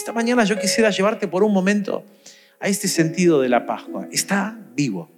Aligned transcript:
Esta 0.00 0.14
mañana 0.14 0.44
yo 0.44 0.58
quisiera 0.58 0.88
llevarte 0.88 1.28
por 1.28 1.44
un 1.44 1.52
momento 1.52 2.06
a 2.58 2.68
este 2.68 2.88
sentido 2.88 3.42
de 3.42 3.50
la 3.50 3.66
Pascua. 3.66 4.08
Está 4.10 4.58
vivo 4.74 5.10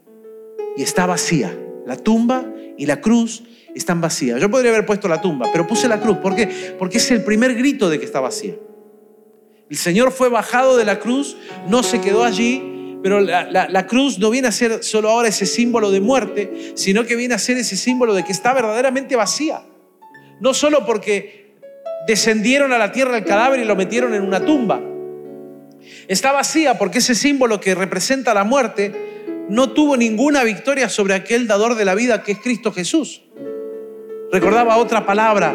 y 0.77 0.83
está 0.83 1.07
vacía. 1.07 1.57
La 1.87 1.97
tumba 1.97 2.45
y 2.77 2.87
la 2.87 3.01
cruz 3.01 3.45
están 3.77 4.01
vacías. 4.01 4.41
Yo 4.41 4.51
podría 4.51 4.73
haber 4.73 4.85
puesto 4.85 5.07
la 5.07 5.21
tumba, 5.21 5.51
pero 5.53 5.69
puse 5.69 5.87
la 5.87 6.01
cruz. 6.01 6.17
¿Por 6.17 6.35
qué? 6.35 6.75
Porque 6.81 6.99
es 6.99 7.09
el 7.13 7.23
primer 7.23 7.55
grito 7.55 7.89
de 7.89 8.01
que 8.01 8.05
está 8.05 8.19
vacía. 8.19 8.57
El 9.71 9.77
Señor 9.77 10.11
fue 10.11 10.29
bajado 10.29 10.77
de 10.77 10.85
la 10.85 10.99
cruz, 10.99 11.37
no 11.69 11.85
se 11.85 12.01
quedó 12.01 12.25
allí, 12.25 12.99
pero 13.05 13.21
la, 13.21 13.87
cruz 13.87 14.19
no 14.19 14.31
viene 14.31 14.49
a 14.49 14.53
ser 14.53 14.83
solo 14.83 15.11
ahora 15.11 15.29
ese 15.29 15.47
símbolo 15.47 15.93
de 15.93 16.01
muerte, 16.01 16.73
sino 16.75 17.05
que 17.05 17.15
viene 17.15 17.35
a 17.35 17.39
ser 17.39 17.57
ese 17.57 17.77
símbolo 17.77 18.15
de 18.15 18.25
que 18.25 18.33
está 18.33 18.53
verdaderamente 18.53 19.15
vacía. 19.15 19.63
No 20.41 20.53
solo 20.55 20.85
porque 20.85 21.42
descendieron 22.07 22.73
a 22.73 22.79
la 22.79 22.93
tierra 22.93 23.17
el 23.17 23.25
cadáver 23.25 23.61
y 23.61 23.65
lo 23.65 23.77
metieron 23.77 24.15
en 24.15 24.23
una 24.23 24.45
tumba. 24.45 24.81
Está 26.09 26.33
vacía 26.33 26.79
porque 26.79 26.99
ese 26.99 27.15
símbolo 27.15 27.61
que 27.61 27.75
representa 27.75 28.35
la 28.35 28.45
muerte 28.45 28.93
no 29.49 29.71
tuvo 29.71 29.97
ninguna 29.97 30.45
victoria 30.45 30.89
sobre 30.89 31.15
aquel 31.15 31.47
dador 31.47 31.75
de 31.75 31.85
la 31.85 31.95
vida 31.95 32.23
que 32.23 32.33
es 32.33 32.39
Cristo 32.39 32.73
Jesús. 32.73 33.23
Recordaba 34.33 34.77
otra 34.77 35.05
palabra 35.05 35.55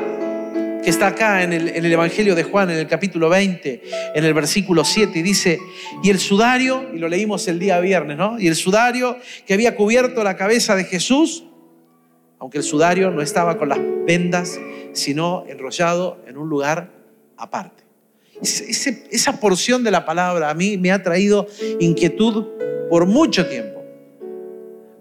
que 0.84 0.90
está 0.91 1.08
acá 1.08 1.44
en 1.44 1.52
el, 1.52 1.91
Evangelio 1.91 2.36
de 2.36 2.44
Juan, 2.44 2.70
en 2.70 2.77
el 2.77 2.88
capítulo 2.88 3.27
20, 3.27 3.82
en 4.16 4.24
el 4.24 4.34
versículo 4.34 4.86
7, 4.86 5.20
y 5.20 5.22
dice, 5.22 5.60
y 6.04 6.10
el 6.10 6.20
sudario, 6.20 6.86
y 6.94 6.98
lo 6.98 7.10
leímos 7.10 7.48
el 7.48 7.60
día 7.60 7.80
viernes, 7.80 8.18
¿no? 8.18 8.40
Y 8.40 8.48
el 8.48 8.55
sudario 8.55 9.18
que 9.46 9.54
había 9.54 9.76
cubierto 9.76 10.24
la 10.24 10.38
cabeza 10.38 10.76
de 10.76 10.86
Jesús, 10.86 11.44
aunque 12.40 12.59
el 12.59 12.64
sudario 12.64 13.12
no 13.12 13.22
estaba 13.22 13.58
con 13.58 13.70
las 13.70 13.80
vendas, 14.05 14.59
sino 14.94 15.46
enrollado 15.48 16.20
en 16.27 16.38
un 16.38 16.50
lugar 16.50 16.91
aparte. 17.38 17.84
esa 18.41 19.40
porción 19.40 19.84
de 19.84 19.91
la 19.91 20.05
palabra 20.05 20.50
a 20.50 20.54
mí 20.54 20.77
me 20.77 20.91
ha 20.91 21.02
traído 21.02 21.48
inquietud 21.80 22.46
por 22.90 23.05
mucho 23.05 23.48
tiempo. 23.48 23.84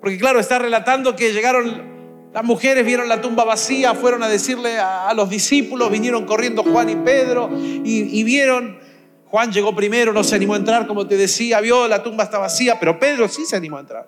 Porque 0.01 0.19
claro, 0.19 0.39
está 0.39 0.59
relatando 0.59 1.17
que 1.17 1.33
llegaron 1.33 1.97
las 2.37 2.45
mujeres 2.45 2.84
vieron 2.84 3.09
la 3.09 3.23
tumba 3.23 3.45
vacía, 3.45 3.95
fueron 3.95 4.23
a 4.23 4.29
decirle 4.29 4.79
a, 4.79 5.11
los 5.14 5.31
discípulos, 5.31 5.91
vinieron 5.91 6.27
corriendo 6.27 6.62
Juan 6.62 6.91
y 6.91 6.97
Pedro 6.97 7.48
y, 7.51 8.23
vieron, 8.25 8.79
Juan 9.25 9.51
llegó 9.51 9.75
primero, 9.75 10.12
no 10.12 10.23
se 10.23 10.34
animó 10.34 10.53
a 10.53 10.59
entrar, 10.59 10.87
como 10.87 11.07
te 11.07 11.17
decía, 11.17 11.62
vio 11.62 11.89
la 11.89 12.03
tumba 12.03 12.25
está 12.25 12.37
vacía, 12.37 12.79
pero 12.79 12.98
Pedro 12.98 13.27
sí 13.27 13.47
se 13.47 13.57
animó 13.57 13.79
a 13.79 13.81
entrar. 13.81 14.07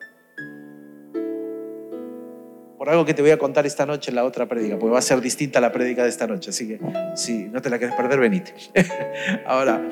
Por 2.79 2.89
algo 2.89 3.05
que 3.05 3.13
te 3.13 3.23
voy 3.23 3.33
a 3.33 3.39
contar 3.39 3.67
esta 3.67 3.85
noche 3.85 4.13
en 4.13 4.15
la 4.15 4.25
otra 4.25 4.47
prédica, 4.47 4.79
porque 4.79 4.93
va 4.93 5.01
a 5.01 5.03
ser 5.03 5.21
distinta 5.21 5.61
la 5.61 5.73
prédica 5.73 6.05
de 6.05 6.09
esta 6.09 6.29
noche, 6.29 6.51
así 6.51 6.69
que 6.69 6.79
si 7.17 7.45
no 7.45 7.61
te 7.61 7.71
la 7.71 7.79
quieres 7.79 7.97
perder, 7.97 8.21
venite. 8.21 8.55
Ahora, 9.47 9.83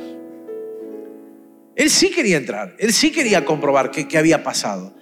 él 1.75 1.91
sí 1.91 2.11
quería 2.11 2.37
entrar, 2.37 2.77
él 2.79 2.93
sí 2.93 3.11
quería 3.11 3.45
comprobar 3.45 3.91
qué 3.91 4.17
había 4.17 4.45
pasado. 4.45 4.95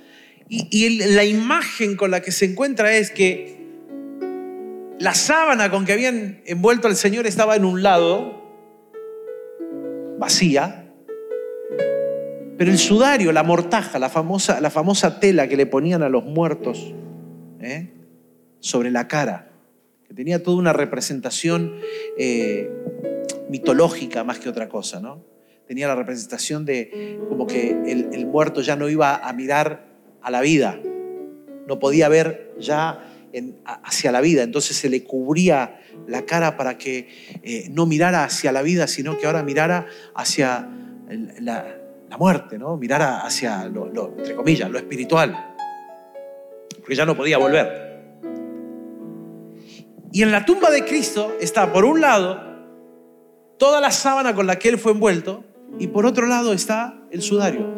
Y, 0.48 0.98
la 1.14 1.24
imagen 1.24 1.96
con 1.96 2.10
la 2.10 2.20
que 2.20 2.30
se 2.30 2.44
encuentra 2.44 2.96
es 2.96 3.10
que 3.10 3.56
la 4.98 5.14
sábana 5.14 5.70
con 5.70 5.84
que 5.84 5.92
habían 5.92 6.42
envuelto 6.44 6.86
al 6.86 6.96
Señor 6.96 7.26
estaba 7.26 7.56
en 7.56 7.64
un 7.64 7.82
lado, 7.82 8.42
vacía, 10.18 10.86
pero 12.56 12.70
el 12.70 12.78
sudario, 12.78 13.32
la 13.32 13.42
mortaja, 13.42 13.98
la 13.98 14.10
famosa, 14.10 14.60
la 14.60 14.70
famosa 14.70 15.18
tela 15.18 15.48
que 15.48 15.56
le 15.56 15.66
ponían 15.66 16.02
a 16.02 16.08
los 16.08 16.24
muertos 16.24 16.94
¿eh? 17.64 17.90
sobre 18.60 18.90
la 18.90 19.08
cara, 19.08 19.50
que 20.06 20.14
tenía 20.14 20.42
toda 20.42 20.56
una 20.56 20.72
representación 20.72 21.80
eh, 22.18 22.70
mitológica 23.48 24.24
más 24.24 24.38
que 24.38 24.48
otra 24.48 24.68
cosa, 24.68 25.00
¿no? 25.00 25.24
Tenía 25.66 25.88
la 25.88 25.94
representación 25.94 26.66
de 26.66 27.18
como 27.28 27.46
que 27.46 27.70
el, 27.70 28.26
muerto 28.26 28.60
ya 28.60 28.76
no 28.76 28.90
iba 28.90 29.16
a 29.16 29.32
mirar 29.32 29.86
a 30.20 30.30
la 30.30 30.42
vida. 30.42 30.78
No 31.66 31.78
podía 31.78 32.10
ver 32.10 32.52
ya 32.58 33.10
hacia 33.82 34.12
la 34.12 34.20
vida, 34.20 34.42
entonces 34.42 34.76
se 34.76 34.90
le 34.90 35.04
cubría 35.04 35.80
la 36.06 36.26
cara 36.26 36.58
para 36.58 36.76
que 36.76 37.08
eh, 37.42 37.68
no 37.70 37.86
mirara 37.86 38.24
hacia 38.24 38.52
la 38.52 38.60
vida, 38.60 38.86
sino 38.86 39.16
que 39.16 39.26
ahora 39.26 39.42
mirara 39.42 39.86
hacia 40.14 40.68
la, 41.40 41.80
muerte, 42.18 42.58
¿no? 42.58 42.76
mirara 42.76 43.22
hacia 43.26 43.66
lo, 43.66 44.14
entre 44.18 44.36
comillas, 44.36 44.70
lo 44.70 44.78
espiritual, 44.78 45.53
porque 46.84 46.96
ya 46.96 47.06
no 47.06 47.16
podía 47.16 47.38
volver. 47.38 47.94
Y 50.12 50.22
en 50.22 50.30
la 50.30 50.44
tumba 50.44 50.70
de 50.70 50.84
Cristo 50.84 51.34
está, 51.40 51.72
por 51.72 51.86
un 51.86 52.02
lado, 52.02 52.38
toda 53.58 53.80
la 53.80 53.90
sábana 53.90 54.34
con 54.34 54.46
la 54.46 54.58
que 54.58 54.68
él 54.68 54.78
fue 54.78 54.92
envuelto, 54.92 55.44
y 55.78 55.86
por 55.86 56.04
otro 56.04 56.26
lado 56.26 56.52
está 56.52 56.94
el 57.10 57.22
sudario. 57.22 57.72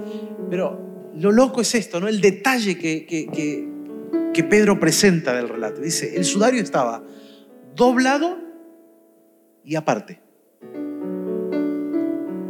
Pero 0.50 1.12
lo 1.15 1.31
loco 1.31 1.61
es 1.61 1.72
esto, 1.77 2.00
¿no? 2.00 2.09
El 2.09 2.21
detalle 2.21 2.77
que, 2.77 3.06
que, 3.06 4.44
Pedro 4.50 4.81
presenta 4.81 5.34
del 5.34 5.49
relato. 5.49 5.81
Dice, 5.81 6.17
el 6.17 6.25
sudario 6.25 6.61
estaba 6.61 7.05
doblado 7.77 8.38
y 9.65 9.77
aparte. 9.77 10.21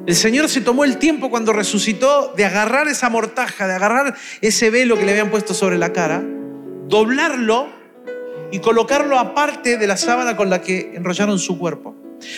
El 0.07 0.15
Señor 0.15 0.49
se 0.49 0.63
tomó 0.63 0.85
el 0.85 0.97
tiempo 0.97 1.29
cuando 1.29 1.53
resucitó 1.53 2.33
de 2.35 2.47
agarrar 2.47 2.89
esa 2.89 3.11
mortaja, 3.11 3.67
de 3.67 3.75
agarrar 3.75 4.17
ese 4.41 4.71
velo 4.71 4.97
que 4.97 5.05
le 5.05 5.13
habían 5.13 5.31
puesto 5.31 5.53
sobre 5.53 5.79
la 5.79 5.93
cara, 5.93 6.25
doblarlo 6.89 7.69
y 8.53 8.59
colocarlo 8.61 9.19
aparte 9.19 9.77
de 9.77 9.87
la 9.87 9.97
sábana 9.97 10.37
con 10.37 10.51
la 10.51 10.61
que 10.61 10.93
enrollaron 10.95 11.39
su 11.39 11.59
cuerpo. 11.59 11.95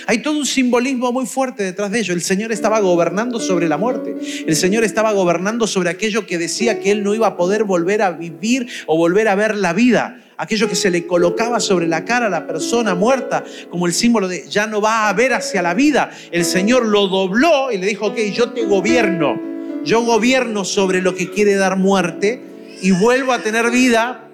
Hay 0.07 0.23
todo 0.23 0.39
un 0.39 0.47
simbolismo 0.47 1.13
muy 1.13 1.27
fuerte 1.27 1.63
detrás 1.63 1.91
de 1.91 2.01
ello. 2.01 2.15
El 2.15 2.23
Señor 2.23 2.51
estaba 2.51 2.81
gobernando 2.81 3.39
sobre 3.39 3.69
la 3.69 3.77
muerte. 3.77 4.17
El 4.47 4.57
Señor 4.57 4.85
estaba 4.85 5.13
gobernando 5.13 5.67
sobre 5.67 5.91
aquello 5.91 6.27
que 6.27 6.39
decía 6.39 6.81
que 6.81 6.91
Él 6.91 7.05
no 7.05 7.15
iba 7.15 7.29
a 7.29 7.37
poder 7.37 7.65
volver 7.65 8.03
a 8.03 8.11
vivir 8.11 8.67
o 8.87 8.97
volver 8.97 9.29
a 9.29 9.35
ver 9.35 9.55
la 9.55 9.73
vida. 9.73 10.21
Aquello 10.37 10.69
que 10.69 10.75
se 10.75 10.91
le 10.91 11.07
colocaba 11.07 11.61
sobre 11.61 11.87
la 11.87 12.05
cara 12.05 12.27
a 12.27 12.31
la 12.31 12.47
persona 12.47 12.95
muerta 12.95 13.45
como 13.71 13.87
el 13.87 13.93
símbolo 13.93 14.29
de 14.29 14.49
ya 14.49 14.67
no 14.67 14.81
va 14.81 15.09
a 15.09 15.13
ver 15.13 15.33
hacia 15.33 15.63
la 15.63 15.75
vida. 15.75 16.11
El 16.33 16.45
Señor 16.45 16.87
lo 16.87 17.07
dobló 17.07 17.71
y 17.71 17.79
le 17.79 17.87
dijo, 17.87 18.07
ok, 18.07 18.19
yo 18.33 18.51
te 18.51 18.65
gobierno. 18.65 19.41
Yo 19.85 20.03
gobierno 20.03 20.65
sobre 20.65 21.03
lo 21.03 21.15
que 21.15 21.31
quiere 21.31 21.55
dar 21.55 21.77
muerte 21.77 22.43
y 22.83 22.91
vuelvo 22.91 23.33
a 23.33 23.39
tener 23.39 23.71
vida 23.71 24.28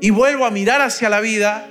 y 0.00 0.10
vuelvo 0.10 0.44
a 0.44 0.50
mirar 0.50 0.80
hacia 0.80 1.08
la 1.08 1.20
vida. 1.20 1.66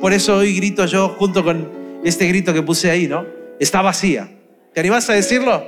Por 0.00 0.12
eso 0.12 0.36
hoy 0.36 0.54
grito 0.56 0.86
yo 0.86 1.10
junto 1.10 1.44
con 1.44 2.00
este 2.04 2.26
grito 2.26 2.52
que 2.52 2.62
puse 2.62 2.90
ahí, 2.90 3.06
¿no? 3.06 3.26
Está 3.58 3.82
vacía. 3.82 4.28
¿Te 4.72 4.80
animas 4.80 5.08
a 5.10 5.14
decirlo? 5.14 5.64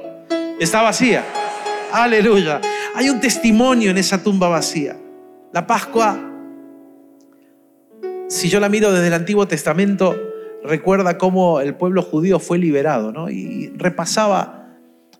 Está 0.60 0.82
vacía. 0.82 1.24
Aleluya. 1.92 2.60
Hay 2.94 3.08
un 3.08 3.20
testimonio 3.20 3.90
en 3.90 3.98
esa 3.98 4.22
tumba 4.22 4.48
vacía. 4.48 4.96
La 5.52 5.66
Pascua, 5.66 6.18
si 8.28 8.48
yo 8.48 8.60
la 8.60 8.68
miro 8.68 8.92
desde 8.92 9.08
el 9.08 9.14
Antiguo 9.14 9.48
Testamento, 9.48 10.16
recuerda 10.62 11.18
cómo 11.18 11.60
el 11.60 11.74
pueblo 11.74 12.02
judío 12.02 12.38
fue 12.38 12.58
liberado, 12.58 13.10
¿no? 13.10 13.30
Y 13.30 13.72
repasaba 13.76 14.68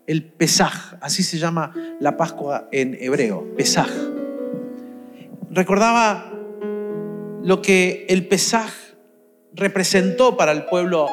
el 0.07 0.23
Pesaj, 0.23 0.95
así 1.01 1.23
se 1.23 1.37
llama 1.37 1.73
la 1.99 2.15
Pascua 2.17 2.69
en 2.71 2.97
hebreo, 2.99 3.45
Pesaj. 3.55 3.89
Recordaba 5.49 6.30
lo 7.43 7.61
que 7.61 8.05
el 8.09 8.27
Pesaj 8.27 8.71
representó 9.53 10.37
para 10.37 10.51
el 10.51 10.65
pueblo 10.65 11.07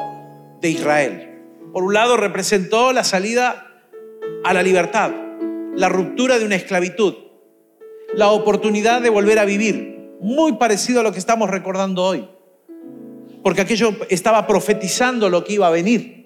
de 0.61 0.69
Israel. 0.69 1.41
Por 1.73 1.83
un 1.83 1.93
lado, 1.93 2.17
representó 2.17 2.93
la 2.93 3.03
salida 3.03 3.67
a 4.43 4.53
la 4.53 4.63
libertad, 4.63 5.11
la 5.75 5.89
ruptura 5.89 6.39
de 6.39 6.45
una 6.45 6.55
esclavitud, 6.55 7.15
la 8.13 8.29
oportunidad 8.29 9.01
de 9.01 9.09
volver 9.09 9.39
a 9.39 9.45
vivir, 9.45 10.17
muy 10.19 10.53
parecido 10.53 10.99
a 10.99 11.03
lo 11.03 11.11
que 11.11 11.19
estamos 11.19 11.49
recordando 11.49 12.03
hoy, 12.03 12.27
porque 13.43 13.61
aquello 13.61 13.93
estaba 14.09 14.45
profetizando 14.47 15.29
lo 15.29 15.43
que 15.43 15.53
iba 15.53 15.67
a 15.67 15.71
venir. 15.71 16.18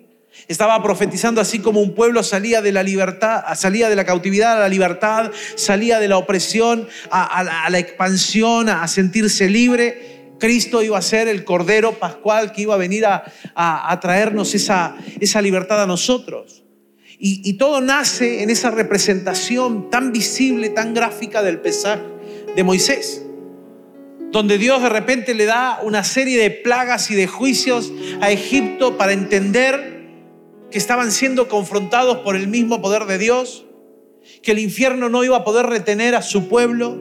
Estaba 0.48 0.82
profetizando 0.84 1.40
así 1.40 1.60
como 1.60 1.80
un 1.80 1.94
pueblo 1.94 2.22
salía 2.22 2.62
de 2.62 2.72
la 2.72 2.84
libertad, 2.84 3.44
salía 3.56 3.88
de 3.88 3.96
la 3.96 4.04
cautividad 4.04 4.58
a 4.58 4.60
la 4.60 4.70
libertad, 4.70 5.32
salía 5.56 6.00
de 6.00 6.08
la 6.08 6.18
opresión 6.18 6.88
a, 7.10 7.70
la, 7.70 7.80
expansión, 7.80 8.68
a 8.68 8.88
sentirse 8.88 9.50
libre. 9.50 10.34
Cristo 10.40 10.84
iba 10.84 10.98
a 10.98 11.02
ser 11.02 11.30
el 11.30 11.46
Cordero 11.46 11.94
Pascual 11.94 12.52
que 12.52 12.64
iba 12.64 12.74
a 12.74 12.78
venir 12.78 13.06
a, 13.06 14.00
traernos 14.02 14.54
esa, 14.54 14.96
libertad 15.42 15.82
a 15.82 15.88
nosotros. 15.88 16.64
Y, 17.18 17.54
todo 17.54 17.80
nace 17.80 18.44
en 18.44 18.50
esa 18.50 18.70
representación 18.70 19.90
tan 19.90 20.12
visible, 20.12 20.70
tan 20.70 20.94
gráfica 20.94 21.42
del 21.42 21.62
Pesaj 21.62 22.00
de 22.54 22.64
Moisés, 22.66 23.24
donde 24.32 24.58
Dios 24.58 24.82
de 24.82 24.90
repente 24.90 25.34
le 25.34 25.46
da 25.46 25.80
una 25.84 26.04
serie 26.04 26.42
de 26.42 26.52
plagas 26.52 27.10
y 27.12 27.16
de 27.16 27.28
juicios 27.28 27.94
a 28.20 28.30
Egipto 28.30 28.98
para 28.98 29.14
entender 29.14 29.93
que 30.74 30.80
estaban 30.80 31.12
siendo 31.12 31.48
confrontados 31.48 32.18
por 32.18 32.36
el 32.36 32.48
mismo 32.48 32.82
poder 32.82 33.06
de 33.06 33.20
Dios, 33.20 33.64
que 34.42 34.54
el 34.54 34.58
infierno 34.58 35.08
no 35.08 35.24
iba 35.24 35.38
a 35.38 35.44
poder 35.44 35.68
retener 35.68 36.16
a 36.16 36.24
su 36.24 36.50
pueblo, 36.50 36.98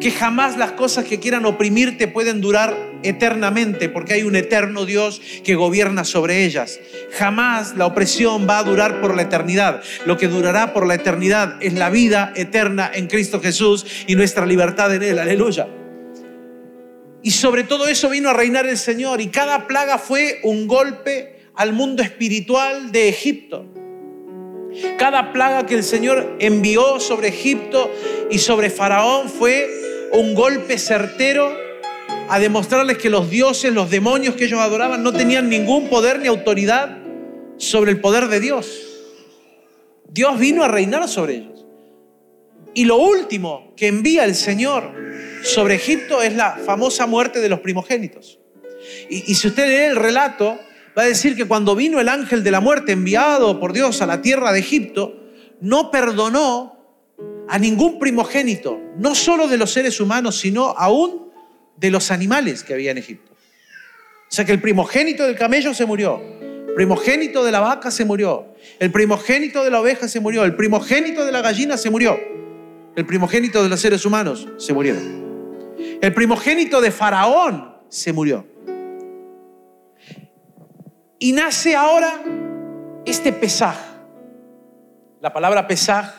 que 0.00 0.10
jamás 0.10 0.56
las 0.56 0.72
cosas 0.72 1.04
que 1.04 1.20
quieran 1.20 1.46
oprimirte 1.46 2.08
pueden 2.08 2.40
durar 2.40 2.76
eternamente, 3.04 3.88
porque 3.88 4.14
hay 4.14 4.24
un 4.24 4.34
eterno 4.34 4.84
Dios 4.84 5.22
que 5.44 5.54
gobierna 5.54 6.02
sobre 6.02 6.44
ellas. 6.44 6.80
Jamás 7.16 7.76
la 7.76 7.86
opresión 7.86 8.48
va 8.48 8.58
a 8.58 8.64
durar 8.64 9.00
por 9.00 9.14
la 9.14 9.22
eternidad. 9.22 9.80
Lo 10.04 10.16
que 10.16 10.26
durará 10.26 10.72
por 10.72 10.84
la 10.84 10.94
eternidad 10.94 11.54
es 11.60 11.74
la 11.74 11.90
vida 11.90 12.32
eterna 12.34 12.90
en 12.92 13.06
Cristo 13.06 13.40
Jesús 13.40 13.86
y 14.08 14.16
nuestra 14.16 14.44
libertad 14.44 14.92
en 14.92 15.04
Él. 15.04 15.20
Aleluya. 15.20 15.68
Y 17.22 17.30
sobre 17.30 17.62
todo 17.62 17.86
eso 17.86 18.08
vino 18.08 18.28
a 18.28 18.32
reinar 18.32 18.66
el 18.66 18.76
Señor 18.76 19.20
y 19.20 19.28
cada 19.28 19.68
plaga 19.68 19.98
fue 19.98 20.40
un 20.42 20.66
golpe 20.66 21.37
al 21.58 21.72
mundo 21.72 22.04
espiritual 22.04 22.92
de 22.92 23.08
Egipto. 23.08 23.66
Cada 24.96 25.32
plaga 25.32 25.66
que 25.66 25.74
el 25.74 25.82
Señor 25.82 26.36
envió 26.38 27.00
sobre 27.00 27.28
Egipto 27.28 27.90
y 28.30 28.38
sobre 28.38 28.70
Faraón 28.70 29.28
fue 29.28 29.68
un 30.12 30.34
golpe 30.34 30.78
certero 30.78 31.52
a 32.28 32.38
demostrarles 32.38 32.98
que 32.98 33.10
los 33.10 33.28
dioses, 33.28 33.72
los 33.72 33.90
demonios 33.90 34.36
que 34.36 34.44
ellos 34.44 34.60
adoraban 34.60 35.02
no 35.02 35.12
tenían 35.12 35.48
ningún 35.48 35.88
poder 35.88 36.20
ni 36.20 36.28
autoridad 36.28 36.96
sobre 37.56 37.90
el 37.90 38.00
poder 38.00 38.28
de 38.28 38.38
Dios. 38.38 38.80
Dios 40.08 40.38
vino 40.38 40.62
a 40.62 40.68
reinar 40.68 41.08
sobre 41.08 41.38
ellos. 41.38 41.66
Y 42.72 42.84
lo 42.84 42.98
último 42.98 43.72
que 43.76 43.88
envía 43.88 44.24
el 44.24 44.36
Señor 44.36 44.92
sobre 45.42 45.74
Egipto 45.74 46.22
es 46.22 46.34
la 46.34 46.56
famosa 46.64 47.06
muerte 47.08 47.40
de 47.40 47.48
los 47.48 47.58
primogénitos. 47.58 48.38
Y, 49.10 49.34
si 49.34 49.48
usted 49.48 49.66
lee 49.66 49.86
el 49.86 49.96
relato, 49.96 50.60
va 50.98 51.02
a 51.04 51.06
decir 51.06 51.36
que 51.36 51.44
cuando 51.44 51.76
vino 51.76 52.00
el 52.00 52.08
ángel 52.08 52.42
de 52.42 52.50
la 52.50 52.60
muerte 52.60 52.90
enviado 52.90 53.60
por 53.60 53.72
Dios 53.72 54.02
a 54.02 54.06
la 54.06 54.20
tierra 54.20 54.52
de 54.52 54.58
Egipto, 54.58 55.14
no 55.60 55.92
perdonó 55.92 56.76
a 57.48 57.56
ningún 57.56 58.00
primogénito, 58.00 58.80
no 58.96 59.14
solo 59.14 59.46
de 59.46 59.58
los 59.58 59.70
seres 59.70 60.00
humanos, 60.00 60.40
sino 60.40 60.74
aún 60.76 61.28
de 61.76 61.92
los 61.92 62.10
animales 62.10 62.64
que 62.64 62.74
había 62.74 62.90
en 62.90 62.98
Egipto. 62.98 63.32
O 63.32 64.30
sea 64.34 64.44
que 64.44 64.50
el 64.50 64.60
primogénito 64.60 65.24
del 65.24 65.36
camello 65.36 65.72
se 65.72 65.86
murió, 65.86 66.20
el 66.20 66.74
primogénito 66.74 67.44
de 67.44 67.52
la 67.52 67.60
vaca 67.60 67.92
se 67.92 68.04
murió, 68.04 68.46
el 68.80 68.90
primogénito 68.90 69.62
de 69.62 69.70
la 69.70 69.80
oveja 69.80 70.08
se 70.08 70.18
murió, 70.18 70.44
el 70.44 70.56
primogénito 70.56 71.24
de 71.24 71.30
la 71.30 71.42
gallina 71.42 71.76
se 71.76 71.90
murió, 71.90 72.18
el 72.96 73.06
primogénito 73.06 73.62
de 73.62 73.68
los 73.68 73.80
seres 73.80 74.04
humanos 74.04 74.48
se 74.56 74.74
murieron. 74.74 75.76
El 76.00 76.12
primogénito 76.12 76.80
de 76.80 76.90
Faraón 76.90 77.72
se 77.88 78.12
murió. 78.12 78.57
Y 81.20 81.32
nace 81.32 81.74
ahora 81.74 82.22
este 83.04 83.32
pesaj. 83.32 83.74
La 85.20 85.32
palabra 85.32 85.66
pesaj 85.66 86.14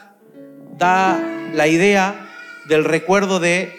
da 0.78 1.18
la 1.54 1.68
idea 1.68 2.28
del 2.68 2.84
recuerdo 2.84 3.40
de 3.40 3.74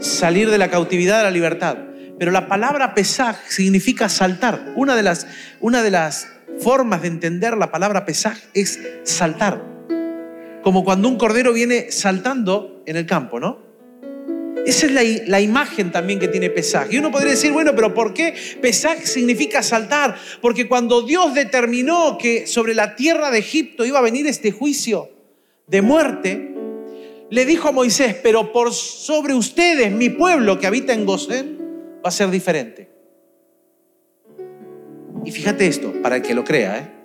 salir 0.00 0.50
de 0.50 0.58
la 0.58 0.68
cautividad 0.68 1.20
a 1.20 1.22
la 1.22 1.30
libertad. 1.30 1.78
Pero 2.18 2.30
la 2.32 2.48
palabra 2.48 2.92
pesaj 2.92 3.36
significa 3.48 4.10
saltar. 4.10 4.74
Una 4.76 4.94
de 4.94 5.02
las, 5.02 5.26
una 5.60 5.82
de 5.82 5.90
las 5.90 6.28
formas 6.60 7.00
de 7.00 7.08
entender 7.08 7.56
la 7.56 7.70
palabra 7.70 8.04
pesaj 8.04 8.36
es 8.52 8.78
saltar. 9.04 9.64
Como 10.62 10.84
cuando 10.84 11.08
un 11.08 11.16
cordero 11.16 11.54
viene 11.54 11.90
saltando 11.90 12.82
en 12.84 12.96
el 12.96 13.06
campo, 13.06 13.40
¿no? 13.40 13.71
Esa 14.66 14.86
es 14.86 15.28
la, 15.28 15.40
imagen 15.40 15.90
también 15.90 16.18
que 16.18 16.28
tiene 16.28 16.50
Pesaj. 16.50 16.92
Y 16.92 16.98
uno 16.98 17.10
podría 17.10 17.32
decir, 17.32 17.52
bueno, 17.52 17.74
pero 17.74 17.92
¿por 17.92 18.14
qué 18.14 18.34
Pesaj 18.60 19.02
significa 19.04 19.62
saltar? 19.62 20.16
Porque 20.40 20.68
cuando 20.68 21.02
Dios 21.02 21.34
determinó 21.34 22.16
que 22.16 22.46
sobre 22.46 22.74
la 22.74 22.94
tierra 22.94 23.30
de 23.30 23.38
Egipto 23.38 23.84
iba 23.84 23.98
a 23.98 24.02
venir 24.02 24.26
este 24.26 24.52
juicio, 24.52 25.10
de 25.66 25.82
muerte, 25.82 26.54
le 27.30 27.46
dijo 27.46 27.68
a 27.68 27.72
Moisés, 27.72 28.14
pero 28.22 28.52
por 28.52 28.72
sobre 28.72 29.34
ustedes, 29.34 29.90
mi 29.90 30.10
pueblo 30.10 30.58
que 30.58 30.66
habita 30.66 30.92
en 30.92 31.06
Gosén, 31.06 31.58
va 32.04 32.08
a 32.08 32.10
ser 32.10 32.30
diferente. 32.30 32.90
Y 35.24 35.30
fíjate 35.30 35.66
esto, 35.66 35.92
para 36.02 36.16
el 36.16 36.22
que 36.22 36.34
lo 36.34 36.44
crea, 36.44 36.78
¿eh? 36.78 37.02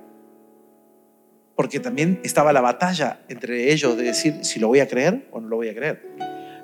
porque 1.56 1.80
también 1.80 2.20
estaba 2.24 2.52
la 2.52 2.62
batalla 2.62 3.22
entre 3.30 3.72
ellos 3.72 3.98
de 3.98 4.04
decir 4.04 4.36
si 4.44 4.60
lo 4.60 4.68
voy 4.68 4.80
a 4.80 4.88
creer 4.88 5.28
o 5.32 5.40
no 5.40 5.48
lo 5.48 5.56
voy 5.56 5.70
a 5.70 5.76
creer, 5.76 6.02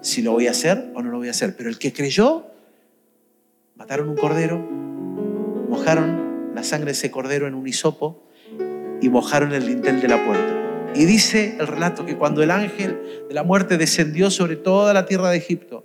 si 0.03 0.21
lo 0.21 0.33
voy 0.33 0.47
a 0.47 0.51
hacer 0.51 0.91
o 0.94 1.01
no 1.01 1.09
lo 1.09 1.17
voy 1.17 1.29
a 1.29 1.31
hacer. 1.31 1.55
Pero 1.55 1.69
el 1.69 1.79
que 1.79 1.91
creyó, 1.91 2.45
mataron 3.75 4.09
un 4.09 4.15
cordero, 4.15 4.59
mojaron 4.59 6.51
la 6.53 6.63
sangre 6.63 6.88
de 6.88 6.91
ese 6.91 7.09
cordero 7.09 7.47
en 7.47 7.55
un 7.55 7.67
hisopo 7.67 8.21
y 9.01 9.09
mojaron 9.09 9.53
el 9.53 9.65
dintel 9.65 10.00
de 10.01 10.07
la 10.07 10.23
puerta. 10.23 10.91
Y 10.94 11.05
dice 11.05 11.55
el 11.59 11.65
relato 11.65 12.05
que 12.05 12.17
cuando 12.17 12.44
el 12.44 12.51
ángel 12.51 13.25
de 13.27 13.33
la 13.33 13.44
muerte 13.44 13.77
descendió 13.77 14.29
sobre 14.29 14.57
toda 14.57 14.94
la 14.94 15.05
tierra 15.05 15.31
de 15.31 15.38
Egipto 15.38 15.83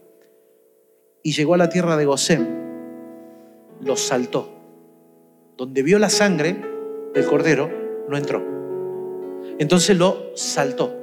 y 1.23 1.32
llegó 1.32 1.55
a 1.55 1.59
la 1.59 1.70
tierra 1.70 1.97
de 1.97 2.05
Gosén, 2.05 2.47
los 3.81 4.00
saltó. 4.00 4.53
Donde 5.56 5.82
vio 5.82 5.99
la 5.99 6.11
sangre 6.11 6.56
del 7.15 7.25
cordero, 7.25 7.70
no 8.09 8.17
entró. 8.17 8.44
Entonces 9.59 9.97
lo 9.97 10.32
saltó. 10.35 10.94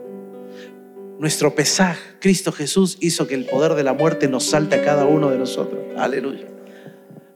Nuestro 1.20 1.56
pesaje, 1.56 2.02
Cristo 2.20 2.52
Jesús, 2.52 2.98
hizo 3.00 3.26
que 3.28 3.36
el 3.36 3.46
poder 3.46 3.74
de 3.74 3.84
la 3.84 3.94
muerte 3.94 4.28
nos 4.28 4.44
salte 4.46 4.76
a 4.76 4.84
cada 4.84 5.06
uno 5.06 5.30
de 5.30 5.38
nosotros. 5.38 5.82
Aleluya. 5.98 6.46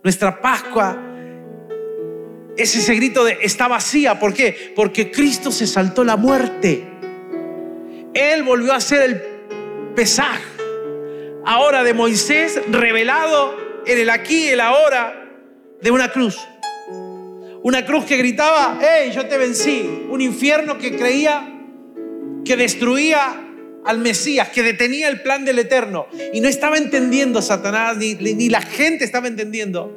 Nuestra 0.04 0.42
Pascua 0.42 0.98
es 2.58 2.76
ese 2.76 2.94
grito 2.96 3.24
de 3.24 3.38
está 3.42 3.70
vacía. 3.70 4.20
¿Por 4.20 4.34
qué? 4.34 4.74
Porque 4.76 5.12
Cristo 5.12 5.50
se 5.52 5.66
saltó 5.66 6.04
la 6.04 6.18
muerte. 6.18 6.86
Él 8.14 8.44
volvió 8.44 8.74
a 8.74 8.82
ser 8.82 9.02
el 9.02 9.22
pesaje. 9.96 10.44
Ahora 11.46 11.84
de 11.84 11.94
Moisés 11.94 12.62
revelado 12.70 13.56
en 13.86 13.98
el 13.98 14.10
aquí 14.10 14.46
y 14.46 14.50
el 14.50 14.60
ahora 14.60 15.26
de 15.82 15.92
una 15.92 16.12
cruz. 16.12 16.38
Una 17.64 17.86
cruz 17.86 18.06
que 18.06 18.18
gritaba, 18.18 18.78
hey, 18.82 19.12
yo 19.14 19.26
te 19.26 19.38
vencí. 19.38 20.08
Un 20.10 20.20
infierno 20.20 20.78
que 20.78 20.98
creía 20.98 21.56
que 22.44 22.58
destruía 22.58 23.49
al 23.90 23.98
Mesías, 23.98 24.50
que 24.50 24.62
detenía 24.62 25.10
el 25.10 25.24
plan 25.24 25.46
del 25.46 25.58
Eterno. 25.58 26.06
Y 26.32 26.42
no 26.42 26.48
estaba 26.48 26.78
entendiendo 26.78 27.42
Satanás, 27.42 27.98
ni, 27.98 28.14
ni 28.14 28.48
la 28.48 28.62
gente 28.62 29.04
estaba 29.04 29.28
entendiendo 29.28 29.92